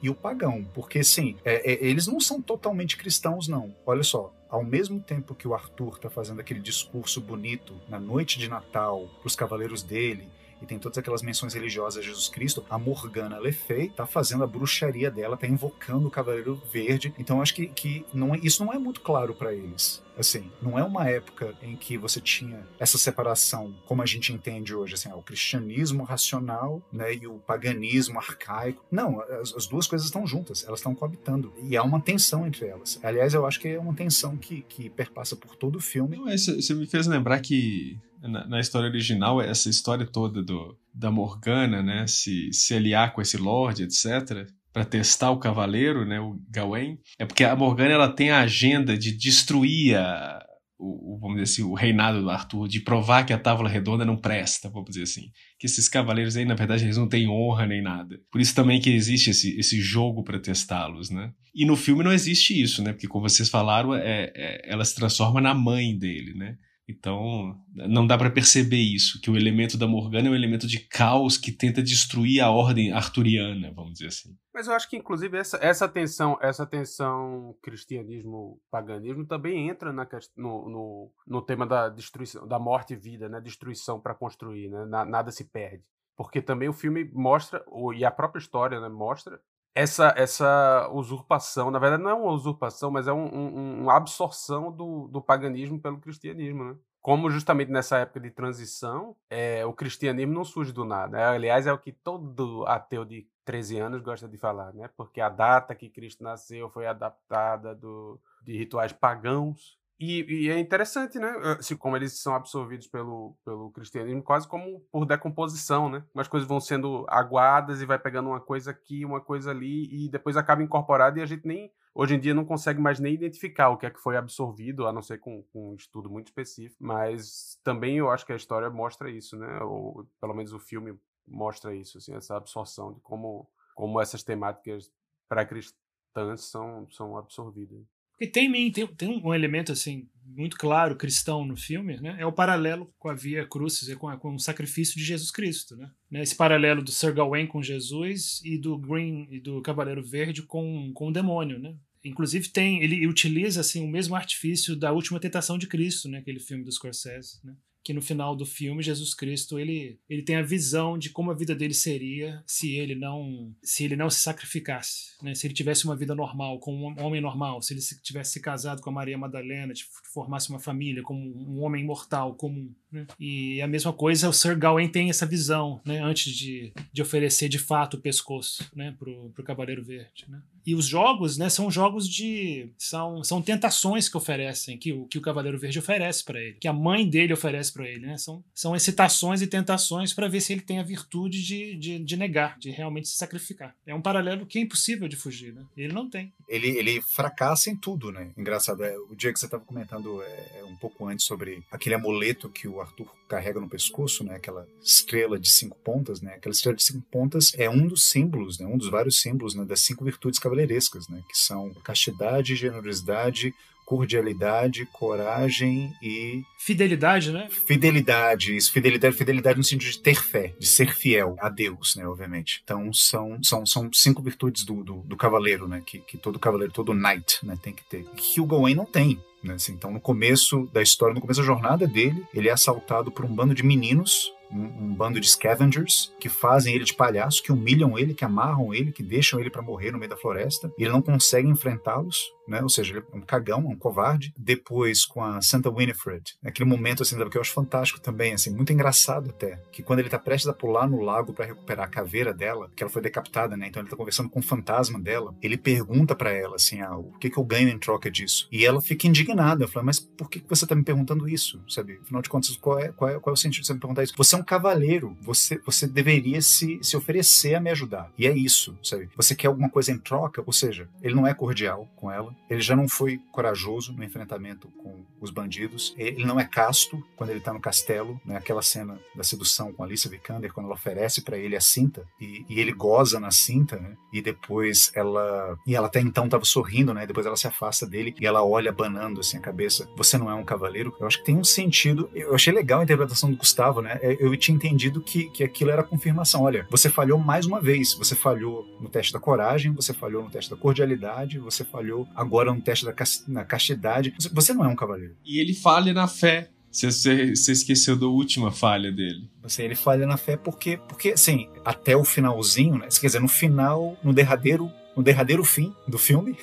[0.02, 3.76] e o pagão, porque, assim, é, é, eles não são totalmente cristãos, não.
[3.86, 8.38] Olha só, ao mesmo tempo que o Arthur está fazendo aquele discurso bonito na noite
[8.38, 10.28] de Natal para os cavaleiros dele
[10.62, 14.44] e tem todas aquelas menções religiosas a Jesus Cristo, a Morgana Le Fay tá fazendo
[14.44, 17.14] a bruxaria dela, tá invocando o Cavaleiro Verde.
[17.18, 20.04] Então acho que, que não, é, isso não é muito claro para eles.
[20.22, 24.74] Assim, não é uma época em que você tinha essa separação, como a gente entende
[24.74, 28.86] hoje, assim, ah, o cristianismo racional né, e o paganismo arcaico.
[28.92, 31.52] Não, as, as duas coisas estão juntas, elas estão coabitando.
[31.64, 33.00] E há uma tensão entre elas.
[33.04, 36.18] Aliás, eu acho que é uma tensão que, que perpassa por todo o filme.
[36.18, 41.82] Você me fez lembrar que na, na, história original, essa história toda do, da Morgana,
[41.82, 46.98] né, se, se aliar com esse Lorde, etc., para testar o cavaleiro, né, o Gawain,
[47.20, 50.42] é porque a Morgana ela tem a agenda de destruir a,
[50.82, 54.18] o, vamos dizer assim, o reinado do Arthur, de provar que a Távola Redonda não
[54.18, 55.32] presta, vamos dizer assim.
[55.60, 58.20] Que esses cavaleiros aí, na verdade, eles não têm honra nem nada.
[58.32, 61.32] Por isso também que existe esse, esse jogo para testá-los, né?
[61.54, 62.94] E no filme não existe isso, né?
[62.94, 66.58] Porque, como vocês falaram, é, é, ela se transforma na mãe dele, né?
[66.92, 70.80] Então, não dá para perceber isso, que o elemento da Morgana é um elemento de
[70.80, 74.36] caos que tenta destruir a ordem arturiana, vamos dizer assim.
[74.54, 80.70] Mas eu acho que, inclusive, essa, essa tensão, essa tensão cristianismo-paganismo também entra na, no,
[80.70, 83.40] no, no, tema da destruição, da morte e vida, né?
[83.40, 84.86] Destruição para construir, né?
[84.86, 85.84] nada se perde.
[86.16, 87.64] Porque também o filme mostra,
[87.96, 89.40] e a própria história né, mostra,
[89.74, 94.72] essa, essa usurpação, na verdade não é uma usurpação, mas é um, um, uma absorção
[94.72, 96.76] do, do paganismo pelo cristianismo, né?
[97.02, 101.18] Como justamente nessa época de transição, é, o cristianismo não surge do nada.
[101.18, 101.26] Né?
[101.26, 104.88] Aliás, é o que todo ateu de 13 anos gosta de falar, né?
[104.96, 110.58] Porque a data que Cristo nasceu foi adaptada do, de rituais pagãos e, e, é
[110.58, 111.32] interessante, né?
[111.60, 116.04] Assim, como eles são absorvidos pelo, pelo cristianismo, quase como por decomposição, né?
[116.16, 120.10] Umas coisas vão sendo aguadas e vai pegando uma coisa aqui, uma coisa ali, e
[120.10, 121.72] depois acaba incorporado e a gente nem.
[121.94, 124.94] Hoje em dia não consegue mais nem identificar o que é que foi absorvido, a
[124.94, 126.84] não ser com, com um estudo muito específico.
[126.84, 129.62] Mas também eu acho que a história mostra isso, né?
[129.62, 130.98] Ou pelo menos o filme
[131.28, 134.92] mostra isso, assim, essa absorção de como, como essas temáticas
[135.30, 137.86] pré-cristãs são, são absorvidas.
[138.22, 142.16] E tem, tem, tem um elemento assim muito claro cristão no filme, né?
[142.20, 145.76] É o paralelo com a Via Crucis, com, a, com o sacrifício de Jesus Cristo,
[145.76, 145.90] né?
[146.22, 150.92] Esse paralelo do Sir Gawain com Jesus e do Green e do Cavaleiro Verde com,
[150.94, 151.76] com o demônio, né?
[152.04, 156.20] Inclusive tem, ele utiliza assim o mesmo artifício da Última Tentação de Cristo, né?
[156.20, 157.56] Aquele filme do Scorsese, né?
[157.84, 161.36] Que no final do filme Jesus Cristo ele, ele tem a visão de como a
[161.36, 165.34] vida dele seria se ele não se ele não se sacrificasse, né?
[165.34, 168.82] Se ele tivesse uma vida normal, como um homem normal, se ele tivesse se casado
[168.82, 169.74] com a Maria Madalena,
[170.14, 173.08] formasse uma família como um homem imortal comum, né?
[173.20, 176.00] E a mesma coisa o Sir Gawain tem essa visão, né?
[176.00, 178.96] Antes de, de oferecer de fato o pescoço, né?
[178.98, 180.42] Pro Cavaleiro Verde, né?
[180.66, 181.50] E os jogos, né?
[181.50, 186.24] São jogos de são, são tentações que oferecem que o que o Cavaleiro Verde oferece
[186.24, 188.06] para ele, que a mãe dele oferece para ele.
[188.06, 188.18] Né?
[188.18, 192.18] São, são excitações e tentações para ver se ele tem a virtude de, de, de,
[192.18, 193.76] negar, de realmente se sacrificar.
[193.86, 195.54] É um paralelo que é impossível de fugir.
[195.54, 195.64] Né?
[195.76, 196.34] Ele não tem.
[196.48, 198.32] Ele, ele fracassa em tudo, né?
[198.38, 198.84] Engraçado.
[198.84, 202.50] É, o dia que você estava comentando é, é, um pouco antes sobre aquele amuleto
[202.50, 204.36] que o Arthur carrega no pescoço, né?
[204.36, 206.34] Aquela estrela de cinco pontas, né?
[206.34, 208.68] Aquela estrela de cinco pontas é um dos símbolos, né?
[208.68, 209.64] Um dos vários símbolos né?
[209.64, 211.24] das cinco virtudes cavaleirescas, né?
[211.30, 213.54] Que são castidade, generosidade,
[213.92, 216.44] cordialidade, coragem e.
[216.58, 217.50] Fidelidade, né?
[217.50, 222.08] Fidelidade, isso, fidelidade, fidelidade no sentido de ter fé, de ser fiel a Deus, né,
[222.08, 222.62] obviamente.
[222.64, 226.72] Então são, são, são cinco virtudes do, do, do cavaleiro, né, que, que todo cavaleiro,
[226.72, 228.06] todo knight, né, tem que ter.
[228.16, 229.22] Que o Gawain não tem.
[229.44, 233.12] Né, assim, então, no começo da história, no começo da jornada dele, ele é assaltado
[233.12, 237.42] por um bando de meninos um, um, bando de scavengers que fazem ele de palhaço,
[237.42, 240.72] que humilham ele, que amarram ele, que deixam ele para morrer no meio da floresta.
[240.78, 242.62] E ele não consegue enfrentá-los, né?
[242.62, 244.34] Ou seja, ele é um cagão, um covarde.
[244.38, 248.74] Depois com a Santa Winifred, aquele momento assim que eu acho fantástico também, assim, muito
[248.74, 252.34] engraçado até, que quando ele tá prestes a pular no lago para recuperar a caveira
[252.34, 253.68] dela, que ela foi decapitada, né?
[253.68, 255.34] Então ele tá conversando com o fantasma dela.
[255.42, 258.48] Ele pergunta para ela assim, ah, o que que eu ganho em troca disso?
[258.52, 261.64] E ela fica indignada, fala, mas por que você tá me perguntando isso?
[261.70, 262.00] Sabe?
[262.02, 264.04] Afinal de contas, qual é, qual é, qual é o sentido de você me perguntar
[264.04, 264.14] isso?
[264.18, 268.12] Você é um cavaleiro, você, você deveria se, se oferecer a me ajudar.
[268.18, 269.10] E é isso, sabe?
[269.16, 272.62] Você quer alguma coisa em troca, ou seja, ele não é cordial com ela, ele
[272.62, 277.40] já não foi corajoso no enfrentamento com os bandidos, ele não é casto quando ele
[277.40, 278.38] tá no castelo, né?
[278.38, 282.44] Aquela cena da sedução com Alicia Vikander, quando ela oferece para ele a cinta e,
[282.50, 283.96] e, ele goza na cinta, né?
[284.12, 285.56] E depois ela.
[285.66, 287.06] E ela até então tava sorrindo, né?
[287.06, 289.88] Depois ela se afasta dele e ela olha banando assim a cabeça.
[289.96, 290.96] Você não é um cavaleiro?
[291.00, 292.10] Eu acho que tem um sentido.
[292.14, 294.00] Eu achei legal a interpretação do Gustavo, né?
[294.02, 296.44] Eu eu tinha entendido que, que aquilo era confirmação.
[296.44, 297.94] Olha, você falhou mais uma vez.
[297.96, 302.54] Você falhou no teste da coragem, você falhou no teste da cordialidade, você falhou agora
[302.54, 302.94] no teste da
[303.28, 304.14] na castidade.
[304.32, 305.16] Você, não é um cavaleiro.
[305.26, 309.30] E ele falha na fé Você, você esqueceu da última falha dele.
[309.44, 312.88] Assim, ele falha na fé porque, porque assim, até o finalzinho, né?
[313.00, 316.36] Quer dizer, no final, no derradeiro no derradeiro fim do filme,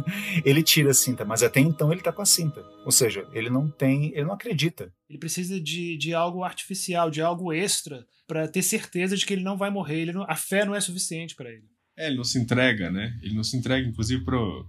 [0.44, 2.64] ele tira a cinta, mas até então ele tá com a cinta.
[2.84, 4.92] Ou seja, ele não tem, ele não acredita.
[5.08, 9.42] Ele precisa de, de algo artificial, de algo extra, para ter certeza de que ele
[9.42, 10.00] não vai morrer.
[10.00, 11.64] Ele não, a fé não é suficiente para ele.
[11.96, 13.18] É, ele não se entrega, né?
[13.22, 14.66] Ele não se entrega, inclusive, pro,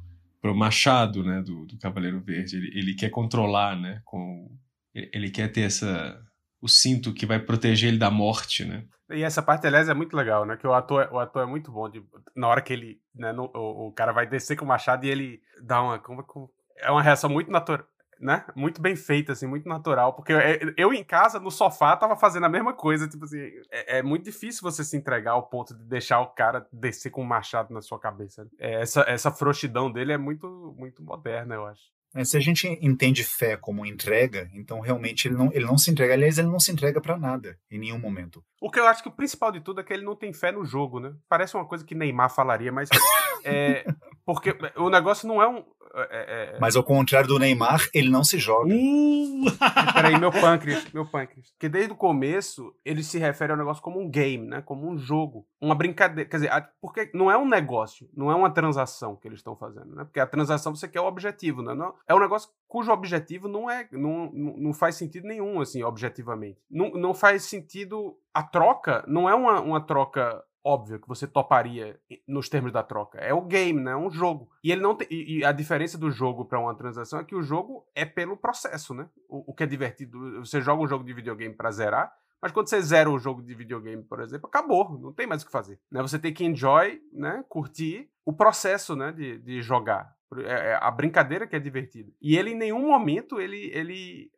[0.48, 2.56] pro machado, né, do, do Cavaleiro Verde.
[2.56, 4.02] Ele, ele quer controlar, né?
[4.06, 4.50] Com,
[4.94, 6.18] ele, quer ter essa
[6.62, 8.86] o cinto que vai proteger ele da morte, né?
[9.12, 10.58] E essa parte, aliás, é muito legal, né?
[10.58, 11.90] Que o ator, o ator é muito bom.
[11.90, 12.02] De,
[12.36, 13.00] na hora que ele.
[13.14, 16.00] Né, no, o, o, cara vai descer com o machado e ele dá uma.
[16.00, 17.86] Como, como, é uma reação muito natural.
[18.20, 18.44] Né?
[18.56, 20.14] Muito bem feita, assim, muito natural.
[20.14, 23.08] Porque eu, eu, em casa, no sofá, tava fazendo a mesma coisa.
[23.08, 23.40] Tipo assim,
[23.72, 27.22] é, é, muito difícil você se entregar ao ponto de deixar o cara descer com
[27.22, 28.48] um machado na sua cabeça.
[28.60, 31.98] É, essa, essa frouxidão dele é muito, muito moderna, eu acho.
[32.16, 35.92] É, se a gente entende fé como entrega, então realmente ele não, ele não se
[35.92, 36.14] entrega.
[36.14, 38.44] Aliás, ele não se entrega para nada, em nenhum momento.
[38.62, 40.52] O que eu acho que o principal de tudo é que ele não tem fé
[40.52, 41.14] no jogo, né?
[41.30, 42.90] Parece uma coisa que Neymar falaria, mas.
[43.44, 43.86] é,
[44.26, 45.64] porque o negócio não é um.
[45.94, 46.60] É, é, é...
[46.60, 48.74] Mas ao contrário do Neymar, ele não se joga.
[48.74, 49.46] Uh!
[49.94, 51.52] Peraí, meu pâncreas, meu pâncreas.
[51.52, 54.62] Porque desde o começo ele se refere ao negócio como um game, né?
[54.62, 56.30] Como um jogo, uma brincadeira.
[56.30, 59.96] Quer dizer, porque não é um negócio, não é uma transação que eles estão fazendo,
[59.96, 60.04] né?
[60.04, 61.74] Porque a transação você quer o objetivo, né?
[61.74, 66.60] Não, é um negócio cujo objetivo não é, não, não faz sentido nenhum, assim, objetivamente.
[66.70, 68.18] Não, não faz sentido.
[68.34, 71.98] A troca não é uma, uma troca óbvio que você toparia
[72.28, 73.18] nos termos da troca.
[73.20, 73.92] É o game, né?
[73.92, 74.50] É um jogo.
[74.62, 77.42] E ele não tem, e, a diferença do jogo para uma transação é que o
[77.42, 79.08] jogo é pelo processo, né?
[79.30, 82.68] O, o que é divertido, você joga um jogo de videogame para zerar, mas quando
[82.68, 85.80] você zera o jogo de videogame, por exemplo, acabou, não tem mais o que fazer.
[85.90, 86.02] Né?
[86.02, 87.44] Você tem que enjoy, né?
[87.48, 89.14] Curtir o processo, né?
[89.14, 90.17] De, de jogar.
[90.46, 92.12] É, é a brincadeira que é divertida.
[92.22, 94.30] E ele, em nenhum momento, ele, ele,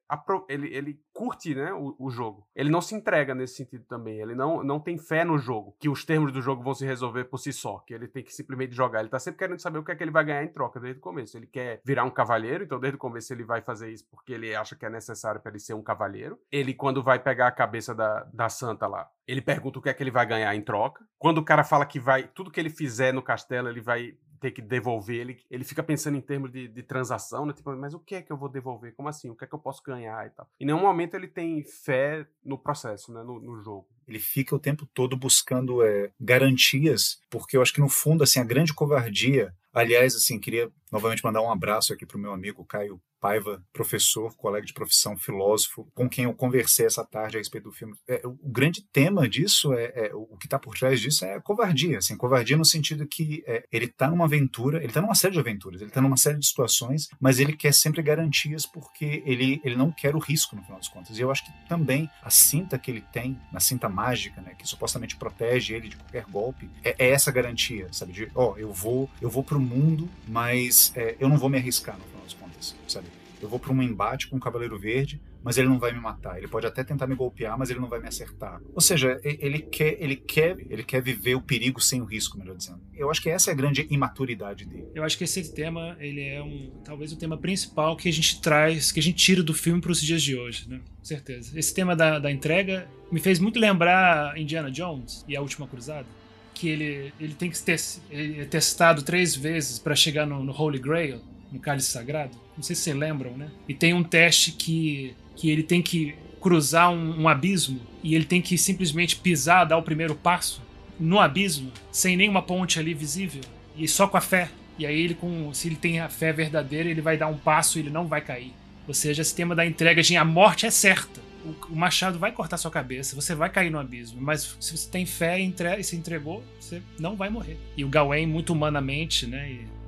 [0.48, 2.48] ele, ele curte né, o, o, jogo.
[2.56, 4.20] Ele não se entrega nesse sentido também.
[4.20, 7.26] Ele não, não tem fé no jogo, que os termos do jogo vão se resolver
[7.26, 9.00] por si só, que ele tem que simplesmente jogar.
[9.00, 11.00] Ele tá sempre querendo saber o que é que ele vai ganhar em troca desde
[11.00, 11.38] o começo.
[11.38, 14.56] Ele quer virar um cavalheiro, então desde o começo ele vai fazer isso porque ele
[14.56, 16.40] acha que é necessário para ele ser um cavalheiro.
[16.52, 19.94] Ele, quando vai pegar a cabeça da, da santa lá, ele pergunta o que é
[19.94, 21.04] que ele vai ganhar em troca.
[21.18, 24.52] Quando o cara fala que vai, tudo que ele fizer no castelo, ele vai ter
[24.52, 27.54] que devolver, ele, ele fica pensando em termos de, de transação, né?
[27.54, 28.94] Tipo, mas o que é que eu vou devolver?
[28.96, 29.30] Como assim?
[29.30, 30.50] O que é que eu posso ganhar e tal?
[30.60, 33.24] Em nenhum momento ele tem fé no processo, né?
[33.24, 33.88] No, no jogo.
[34.08, 38.40] Ele fica o tempo todo buscando é, garantias, porque eu acho que no fundo, assim,
[38.40, 42.66] a grande covardia Aliás, assim, queria novamente mandar um abraço aqui para o meu amigo
[42.66, 47.66] Caio Paiva, professor, colega de profissão, filósofo, com quem eu conversei essa tarde a respeito
[47.66, 47.96] do filme.
[48.08, 51.42] É, o grande tema disso, é, é o que está por trás disso é a
[51.42, 51.98] covardia.
[51.98, 55.40] Assim, covardia no sentido que é, ele está numa aventura, ele está numa série de
[55.40, 59.76] aventuras, ele está numa série de situações, mas ele quer sempre garantias porque ele, ele
[59.76, 61.18] não quer o risco, no final das contas.
[61.18, 64.68] E eu acho que também a cinta que ele tem, na cinta mágica, né, que
[64.68, 68.14] supostamente protege ele de qualquer golpe, é, é essa garantia, sabe?
[68.14, 71.58] De, ó, oh, eu vou, eu vou pro mundo, mas é, eu não vou me
[71.58, 72.49] arriscar, no final das contas,
[72.88, 73.08] sabe?
[73.42, 76.38] Eu vou para um embate com o Cavaleiro Verde, mas ele não vai me matar.
[76.38, 78.62] Ele pode até tentar me golpear, mas ele não vai me acertar.
[78.74, 82.58] Ou seja, ele quer, ele quer, ele quer viver o perigo sem o risco, melhor
[82.58, 82.82] dizendo.
[82.94, 84.88] Eu acho que essa é a grande imaturidade dele.
[84.94, 88.42] Eu acho que esse tema, ele é um, talvez o tema principal que a gente
[88.42, 90.82] traz, que a gente tira do filme para os dias de hoje, né?
[90.98, 91.58] Com certeza.
[91.58, 96.08] Esse tema da, da entrega me fez muito lembrar Indiana Jones e a Última Cruzada
[96.54, 97.80] que ele, ele tem que ter
[98.10, 101.22] ele é testado três vezes para chegar no, no Holy Grail,
[101.52, 102.38] no cálice sagrado.
[102.56, 103.50] Não sei se vocês lembram, né?
[103.68, 108.26] E tem um teste que, que ele tem que cruzar um, um abismo e ele
[108.26, 110.62] tem que simplesmente pisar, dar o primeiro passo
[111.00, 113.42] no abismo, sem nenhuma ponte ali visível
[113.76, 114.50] e só com a fé.
[114.78, 117.78] E aí ele com, se ele tem a fé verdadeira, ele vai dar um passo
[117.78, 118.54] e ele não vai cair.
[118.88, 121.22] Ou seja, esse tema da entrega de a morte é certa.
[121.46, 124.90] O, o machado vai cortar sua cabeça, você vai cair no abismo, mas se você
[124.90, 127.58] tem fé e, entre, e se entregou, você não vai morrer.
[127.78, 129.50] E o Gawain muito humanamente, né?
[129.50, 129.79] E,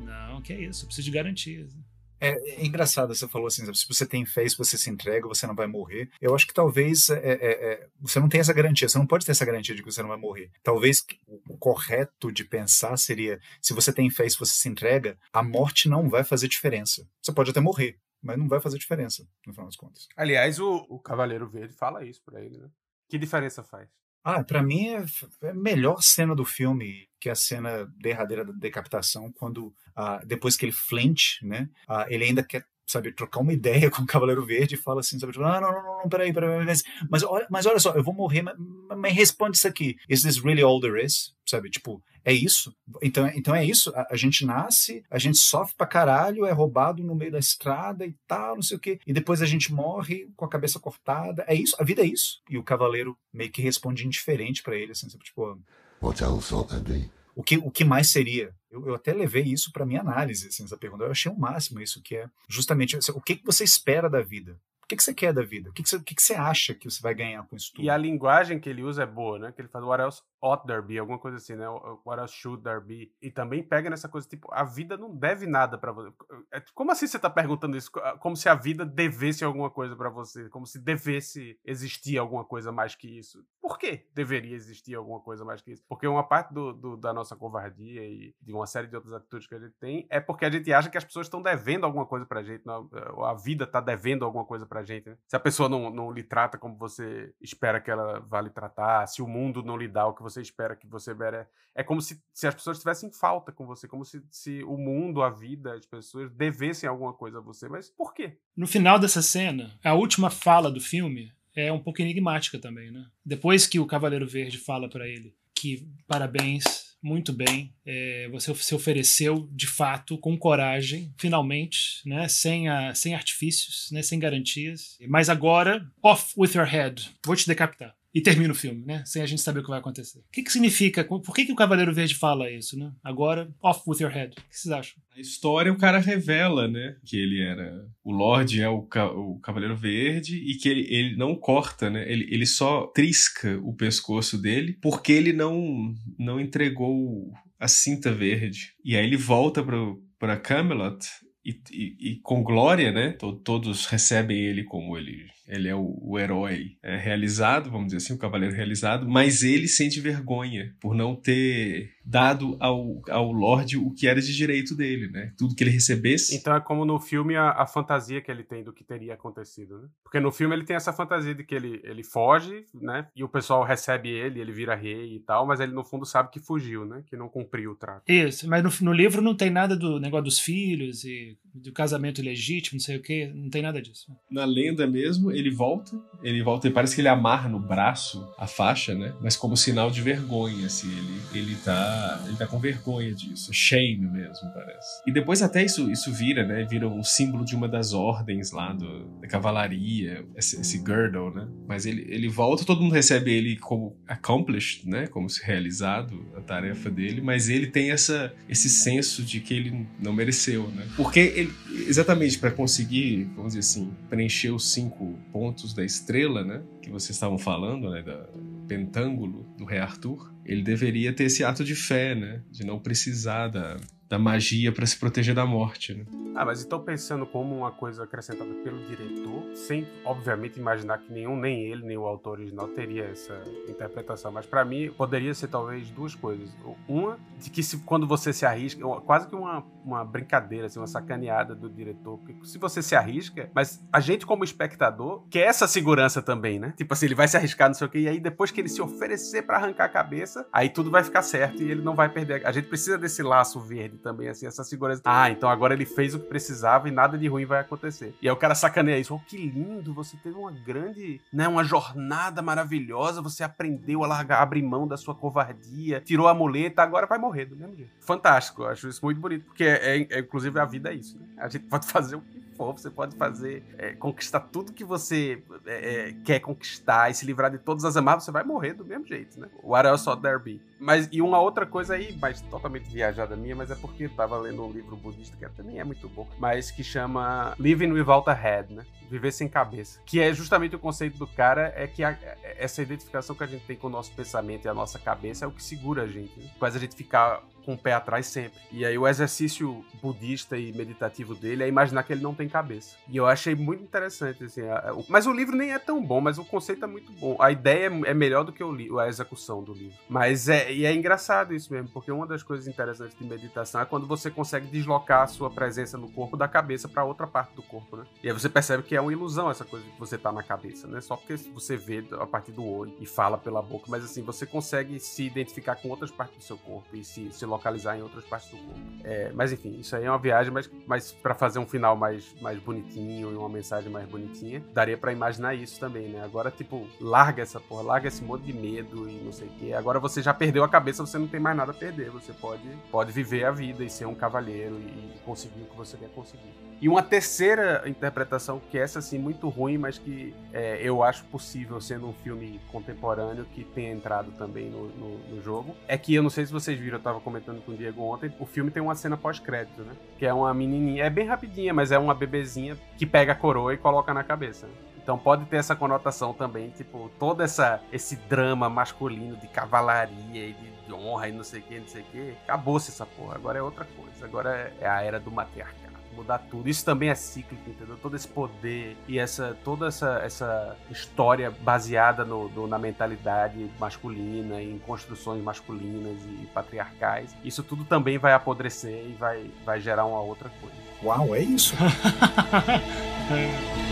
[0.42, 1.74] não, que é isso, eu preciso de garantias.
[1.74, 1.84] Né?
[2.20, 5.48] É, é, engraçado, você falou assim, se você tem fé, se você se entrega, você
[5.48, 6.10] não vai morrer.
[6.20, 9.26] Eu acho que talvez é, é, é, você não tem essa garantia, você não pode
[9.26, 10.52] ter essa garantia de que você não vai morrer.
[10.62, 11.04] Talvez
[11.48, 15.42] o correto de pensar seria, se você tem fé e se você se entrega, a
[15.42, 17.08] morte não vai fazer diferença.
[17.22, 20.08] Você pode até morrer, mas não vai fazer diferença, no final das contas.
[20.16, 22.70] Aliás, o, o Cavaleiro Verde fala isso pra ele, né?
[23.10, 23.90] Que diferença faz?
[24.24, 25.06] Ah, para mim é,
[25.44, 30.22] é a melhor cena do filme, que é a cena derradeira da decapitação, quando ah,
[30.26, 31.70] depois que ele flint, né?
[31.88, 35.18] Ah, ele ainda quer sabe, trocar uma ideia com o Cavaleiro Verde e fala assim,
[35.18, 36.66] sabe, tipo, ah, não, não, não, não, peraí, peraí,
[37.10, 38.56] mas, olha, mas olha só, eu vou morrer, mas,
[38.98, 39.96] mas responde isso aqui.
[40.10, 41.34] Is this really all there is?
[41.46, 42.76] Sabe, tipo, é isso.
[43.02, 43.92] Então, então é isso.
[43.96, 48.06] A, a, gente nasce, a gente sofre pra caralho, é roubado no meio da estrada
[48.06, 49.00] e tal, não sei o quê.
[49.08, 51.44] E depois a gente morre com a cabeça cortada.
[51.48, 52.42] É isso, a vida é isso.
[52.50, 55.60] E o cavaleiro meio que responde indiferente para ele, assim, tipo.
[56.02, 57.10] What else ought there be?
[57.36, 58.54] O que, o que mais seria?
[58.70, 61.04] Eu, eu até levei isso para minha análise, assim, essa pergunta.
[61.04, 64.58] Eu achei o máximo isso, que é justamente o que, que você espera da vida?
[64.92, 65.70] que, que você quer da vida?
[65.70, 67.72] O que, que, você, o que, que você acha que você vai ganhar com isso
[67.74, 67.84] tudo?
[67.84, 69.52] E a linguagem que ele usa é boa, né?
[69.52, 71.66] Que ele faz what else ought there be, alguma coisa assim, né?
[72.06, 73.14] What else should there be.
[73.22, 76.12] E também pega nessa coisa, tipo, a vida não deve nada para você.
[76.52, 77.92] É, como assim você tá perguntando isso?
[78.20, 80.50] Como se a vida devesse alguma coisa para você.
[80.50, 83.44] Como se devesse existir alguma coisa mais que isso.
[83.62, 85.84] Por que deveria existir alguma coisa mais que isso?
[85.88, 89.48] Porque uma parte do, do, da nossa covardia e de uma série de outras atitudes
[89.48, 92.06] que a gente tem é porque a gente acha que as pessoas estão devendo alguma
[92.06, 92.90] coisa pra gente, não,
[93.26, 95.10] a vida tá devendo alguma coisa pra gente.
[95.10, 95.18] Né?
[95.28, 99.06] Se a pessoa não, não lhe trata como você espera que ela vá lhe tratar,
[99.08, 101.50] se o mundo não lhe dá o que você espera que você merece.
[101.76, 105.24] É como se, se as pessoas tivessem falta com você, como se, se o mundo,
[105.24, 107.68] a vida, as pessoas devessem alguma coisa a você.
[107.68, 108.38] Mas por quê?
[108.56, 113.06] No final dessa cena, a última fala do filme é um pouco enigmática também, né?
[113.26, 117.72] Depois que o Cavaleiro Verde fala para ele que parabéns, muito bem.
[117.86, 122.28] É, você se ofereceu de fato com coragem, finalmente, né?
[122.28, 124.02] Sem, a, sem artifícios, né?
[124.02, 124.98] sem garantias.
[125.08, 127.12] Mas agora, off with your head.
[127.24, 129.04] Vou te decapitar e termina o filme, né?
[129.06, 130.20] Sem a gente saber o que vai acontecer.
[130.20, 131.04] O que, que significa?
[131.04, 132.92] Por que, que o Cavaleiro Verde fala isso, né?
[133.04, 134.34] Agora, off with your head.
[134.38, 135.02] O que vocês acham?
[135.16, 136.98] A história, o cara revela, né?
[137.06, 137.88] Que ele era.
[138.04, 139.10] O Lorde é o, ca...
[139.12, 142.10] o Cavaleiro Verde e que ele, ele não corta, né?
[142.12, 148.74] Ele, ele só trisca o pescoço dele porque ele não, não entregou a cinta verde.
[148.84, 151.06] E aí ele volta pro, pra Camelot
[151.46, 153.16] e, e, e, com glória, né?
[153.44, 158.14] Todos recebem ele como ele ele é o, o herói é, realizado, vamos dizer assim,
[158.14, 163.92] o cavaleiro realizado, mas ele sente vergonha por não ter dado ao, ao Lorde o
[163.92, 165.34] que era de direito dele, né?
[165.38, 166.36] Tudo que ele recebesse.
[166.36, 169.82] Então é como no filme a, a, fantasia que ele tem do que teria acontecido,
[169.82, 169.88] né?
[170.04, 173.08] Porque no filme ele tem essa fantasia de que ele, ele foge, né?
[173.16, 176.32] E o pessoal recebe ele, ele vira rei e tal, mas ele no fundo sabe
[176.32, 177.04] que fugiu, né?
[177.08, 178.04] Que não cumpriu o trato.
[178.08, 182.22] Isso, mas no, no livro não tem nada do negócio dos filhos e do casamento
[182.22, 184.12] legítimo, não sei o que, não tem nada disso.
[184.30, 188.48] Na lenda mesmo, ele volta, ele volta e parece que ele amarra no braço a
[188.48, 189.14] faixa, né?
[189.22, 194.08] Mas como sinal de vergonha, assim, ele, ele tá ele tá com vergonha disso, shame
[194.08, 195.02] mesmo, parece.
[195.06, 196.66] E depois até isso, isso vira, né?
[196.70, 201.48] Vira um símbolo de uma das ordens lá do, da cavalaria, esse, esse girdle, né?
[201.68, 205.08] Mas ele, ele volta, todo mundo recebe ele como accomplished, né?
[205.08, 209.88] Como se realizado a tarefa dele, mas ele tem essa, esse senso de que ele
[210.00, 210.88] não mereceu, né?
[210.96, 211.54] Porque ele,
[211.88, 216.62] exatamente para conseguir, vamos dizer assim, preencher os cinco pontos da estrela, né?
[216.82, 218.02] Que vocês estavam falando, né?
[218.02, 218.28] Da
[218.68, 222.42] pentângulo do rei Arthur, ele deveria ter esse ato de fé, né?
[222.50, 223.78] De não precisar da,
[224.12, 226.04] da magia para se proteger da morte, né?
[226.36, 231.38] Ah, mas então pensando como uma coisa acrescentada pelo diretor, sem obviamente imaginar que nenhum,
[231.38, 235.90] nem ele, nem o autor original teria essa interpretação, mas para mim poderia ser talvez
[235.90, 236.50] duas coisas.
[236.88, 240.88] Uma, de que se, quando você se arrisca, quase que uma, uma brincadeira, assim, uma
[240.88, 245.68] sacaneada do diretor, porque se você se arrisca, mas a gente como espectador quer essa
[245.68, 246.74] segurança também, né?
[246.76, 248.70] Tipo assim, ele vai se arriscar, não sei o quê, e aí depois que ele
[248.70, 252.10] se oferecer para arrancar a cabeça, aí tudo vai ficar certo e ele não vai
[252.10, 252.46] perder.
[252.46, 255.02] A gente precisa desse laço verde também, assim, essa segurança.
[255.06, 258.14] Ah, então agora ele fez o que precisava e nada de ruim vai acontecer.
[258.22, 259.14] E aí o cara sacaneia isso.
[259.14, 264.42] Oh, que lindo, você teve uma grande, né, uma jornada maravilhosa, você aprendeu a largar,
[264.42, 267.92] abrir mão da sua covardia, tirou a muleta, agora vai morrer do mesmo jeito.
[268.00, 271.28] Fantástico, acho isso muito bonito, porque é, é, é inclusive a vida é isso, né?
[271.38, 275.42] A gente pode fazer o que for, você pode fazer, é, conquistar tudo que você
[275.66, 278.86] é, é, quer conquistar e se livrar de todas as amarras, você vai morrer do
[278.86, 279.50] mesmo jeito, né?
[279.64, 280.62] What else ought there be?
[280.80, 284.38] Mas, e uma outra coisa aí, mas totalmente viajada minha, mas é porque eu tava
[284.38, 288.30] lendo um livro budista que até nem é muito bom, mas que chama Living Without
[288.30, 288.86] a Head, né?
[289.10, 290.00] Viver sem cabeça.
[290.06, 292.18] Que é justamente o conceito do cara, é que a,
[292.58, 295.48] essa identificação que a gente tem com o nosso pensamento e a nossa cabeça é
[295.48, 296.50] o que segura a gente, né?
[296.60, 298.60] faz a gente ficar com o pé atrás sempre.
[298.72, 302.96] E aí o exercício budista e meditativo dele é imaginar que ele não tem cabeça.
[303.08, 304.62] E eu achei muito interessante, assim.
[304.62, 307.36] A, o, mas o livro nem é tão bom, mas o conceito é muito bom.
[307.40, 309.98] A ideia é, é melhor do que o, a execução do livro.
[310.10, 313.86] Mas é, e é engraçado isso mesmo, porque uma das coisas interessantes de meditação é
[313.86, 317.62] quando você consegue deslocar a sua presença no corpo da cabeça para outra parte do
[317.62, 318.06] corpo, né?
[318.24, 320.88] E aí você percebe que é uma ilusão essa coisa de você tá na cabeça,
[320.88, 321.02] né?
[321.02, 324.46] Só porque você vê a partir do olho e fala pela boca, mas assim, você
[324.46, 328.24] consegue se identificar com outras partes do seu corpo e se, se localizar em outras
[328.26, 328.80] partes do corpo.
[329.04, 332.34] É, mas enfim, isso aí é uma viagem, mas, mas para fazer um final mais,
[332.42, 336.24] mais bonitinho e uma mensagem mais bonitinha, daria para imaginar isso também, né?
[336.24, 339.74] Agora, tipo, larga essa porra, larga esse monte de medo e não sei o quê.
[339.74, 342.10] Agora você já perdeu a cabeça, você não tem mais nada a perder.
[342.12, 345.98] Você pode, pode viver a vida e ser um cavaleiro e conseguir o que você
[345.98, 346.71] quer conseguir.
[346.82, 351.80] E uma terceira interpretação, que essa assim, muito ruim, mas que é, eu acho possível
[351.80, 356.24] sendo um filme contemporâneo que tenha entrado também no, no, no, jogo, é que eu
[356.24, 358.82] não sei se vocês viram, eu tava comentando com o Diego ontem, o filme tem
[358.82, 359.94] uma cena pós-crédito, né?
[360.18, 363.76] Que é uma menininha, é bem rapidinha, mas é uma bebezinha que pega a coroa
[363.76, 364.66] e coloca na cabeça.
[364.66, 364.74] Né?
[365.04, 370.54] Então pode ter essa conotação também, tipo, todo essa, esse drama masculino de cavalaria e
[370.88, 372.34] de honra e não sei o que, não sei o que.
[372.44, 373.36] Acabou-se essa porra.
[373.36, 374.26] Agora é outra coisa.
[374.26, 375.81] Agora é a era do matriarcado
[376.22, 376.70] mudar tudo.
[376.70, 377.98] Isso também é cíclico, entendeu?
[378.02, 384.62] Todo esse poder e essa toda essa, essa história baseada no, no, na mentalidade masculina,
[384.62, 390.22] em construções masculinas e patriarcais, isso tudo também vai apodrecer e vai, vai gerar uma
[390.22, 390.76] outra coisa.
[391.04, 391.76] Uau, é isso?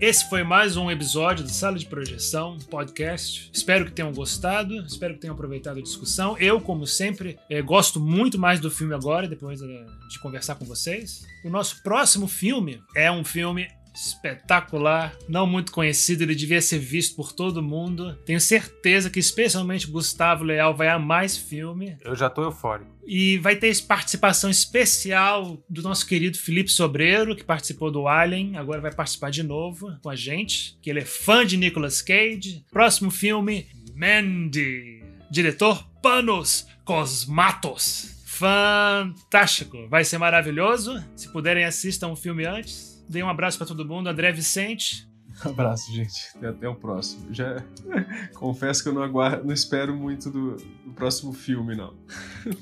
[0.00, 3.48] Esse foi mais um episódio do Sala de Projeção podcast.
[3.52, 6.36] Espero que tenham gostado, espero que tenham aproveitado a discussão.
[6.36, 10.64] Eu, como sempre, eh, gosto muito mais do filme agora, depois eh, de conversar com
[10.64, 11.24] vocês.
[11.44, 17.14] O nosso próximo filme é um filme espetacular, não muito conhecido, ele devia ser visto
[17.14, 18.16] por todo mundo.
[18.24, 21.96] Tenho certeza que especialmente Gustavo Leal vai amar esse filme.
[22.04, 22.92] Eu já tô eufórico.
[23.06, 28.80] E vai ter participação especial do nosso querido Felipe Sobreiro, que participou do Alien, agora
[28.80, 32.64] vai participar de novo com a gente, que ele é fã de Nicolas Cage.
[32.72, 35.02] Próximo filme, Mandy.
[35.30, 38.14] Diretor Panos Cosmatos.
[38.24, 41.02] Fantástico, vai ser maravilhoso.
[41.14, 42.93] Se puderem, assistam o filme antes.
[43.14, 44.08] Dei um abraço para todo mundo.
[44.08, 45.08] André Vicente.
[45.44, 46.36] Abraço, gente.
[46.44, 47.32] Até o próximo.
[47.32, 47.62] Já
[48.34, 51.94] confesso que eu não aguardo, não espero muito do, do próximo filme, não.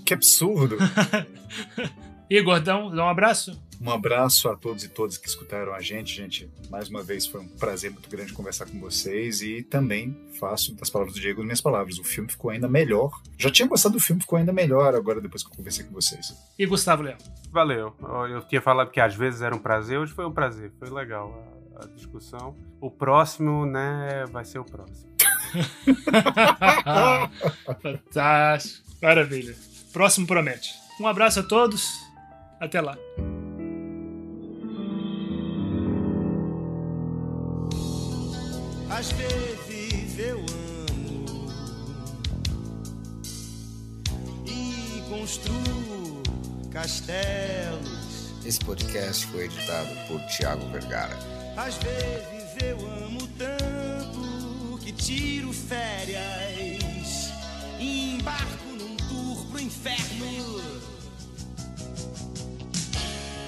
[0.05, 0.77] Que absurdo!
[2.33, 3.63] Igor, dá um, dá um abraço.
[3.79, 6.51] Um abraço a todos e todas que escutaram a gente, gente.
[6.71, 10.89] Mais uma vez foi um prazer muito grande conversar com vocês e também faço das
[10.89, 11.99] palavras do Diego as minhas palavras.
[11.99, 13.11] O filme ficou ainda melhor.
[13.37, 16.35] Já tinha gostado do filme, ficou ainda melhor agora depois que eu conversei com vocês.
[16.59, 17.19] E Gustavo Leão?
[17.51, 17.95] Valeu.
[18.31, 20.73] Eu tinha falado que às vezes era um prazer, hoje foi um prazer.
[20.79, 22.57] Foi legal a, a discussão.
[22.81, 25.13] O próximo, né, vai ser o próximo.
[27.83, 28.89] Fantástico.
[29.03, 29.55] Maravilha.
[29.93, 30.71] Próximo promete.
[30.99, 32.02] Um abraço a todos.
[32.63, 32.97] Até lá.
[38.89, 41.49] Às vezes eu amo
[44.47, 46.23] e construo
[46.71, 48.31] castelos.
[48.47, 51.19] Esse podcast foi editado por Tiago Vergara.
[51.57, 57.33] Às vezes eu amo tanto que tiro férias
[57.81, 60.92] e embarco num tour pro inferno.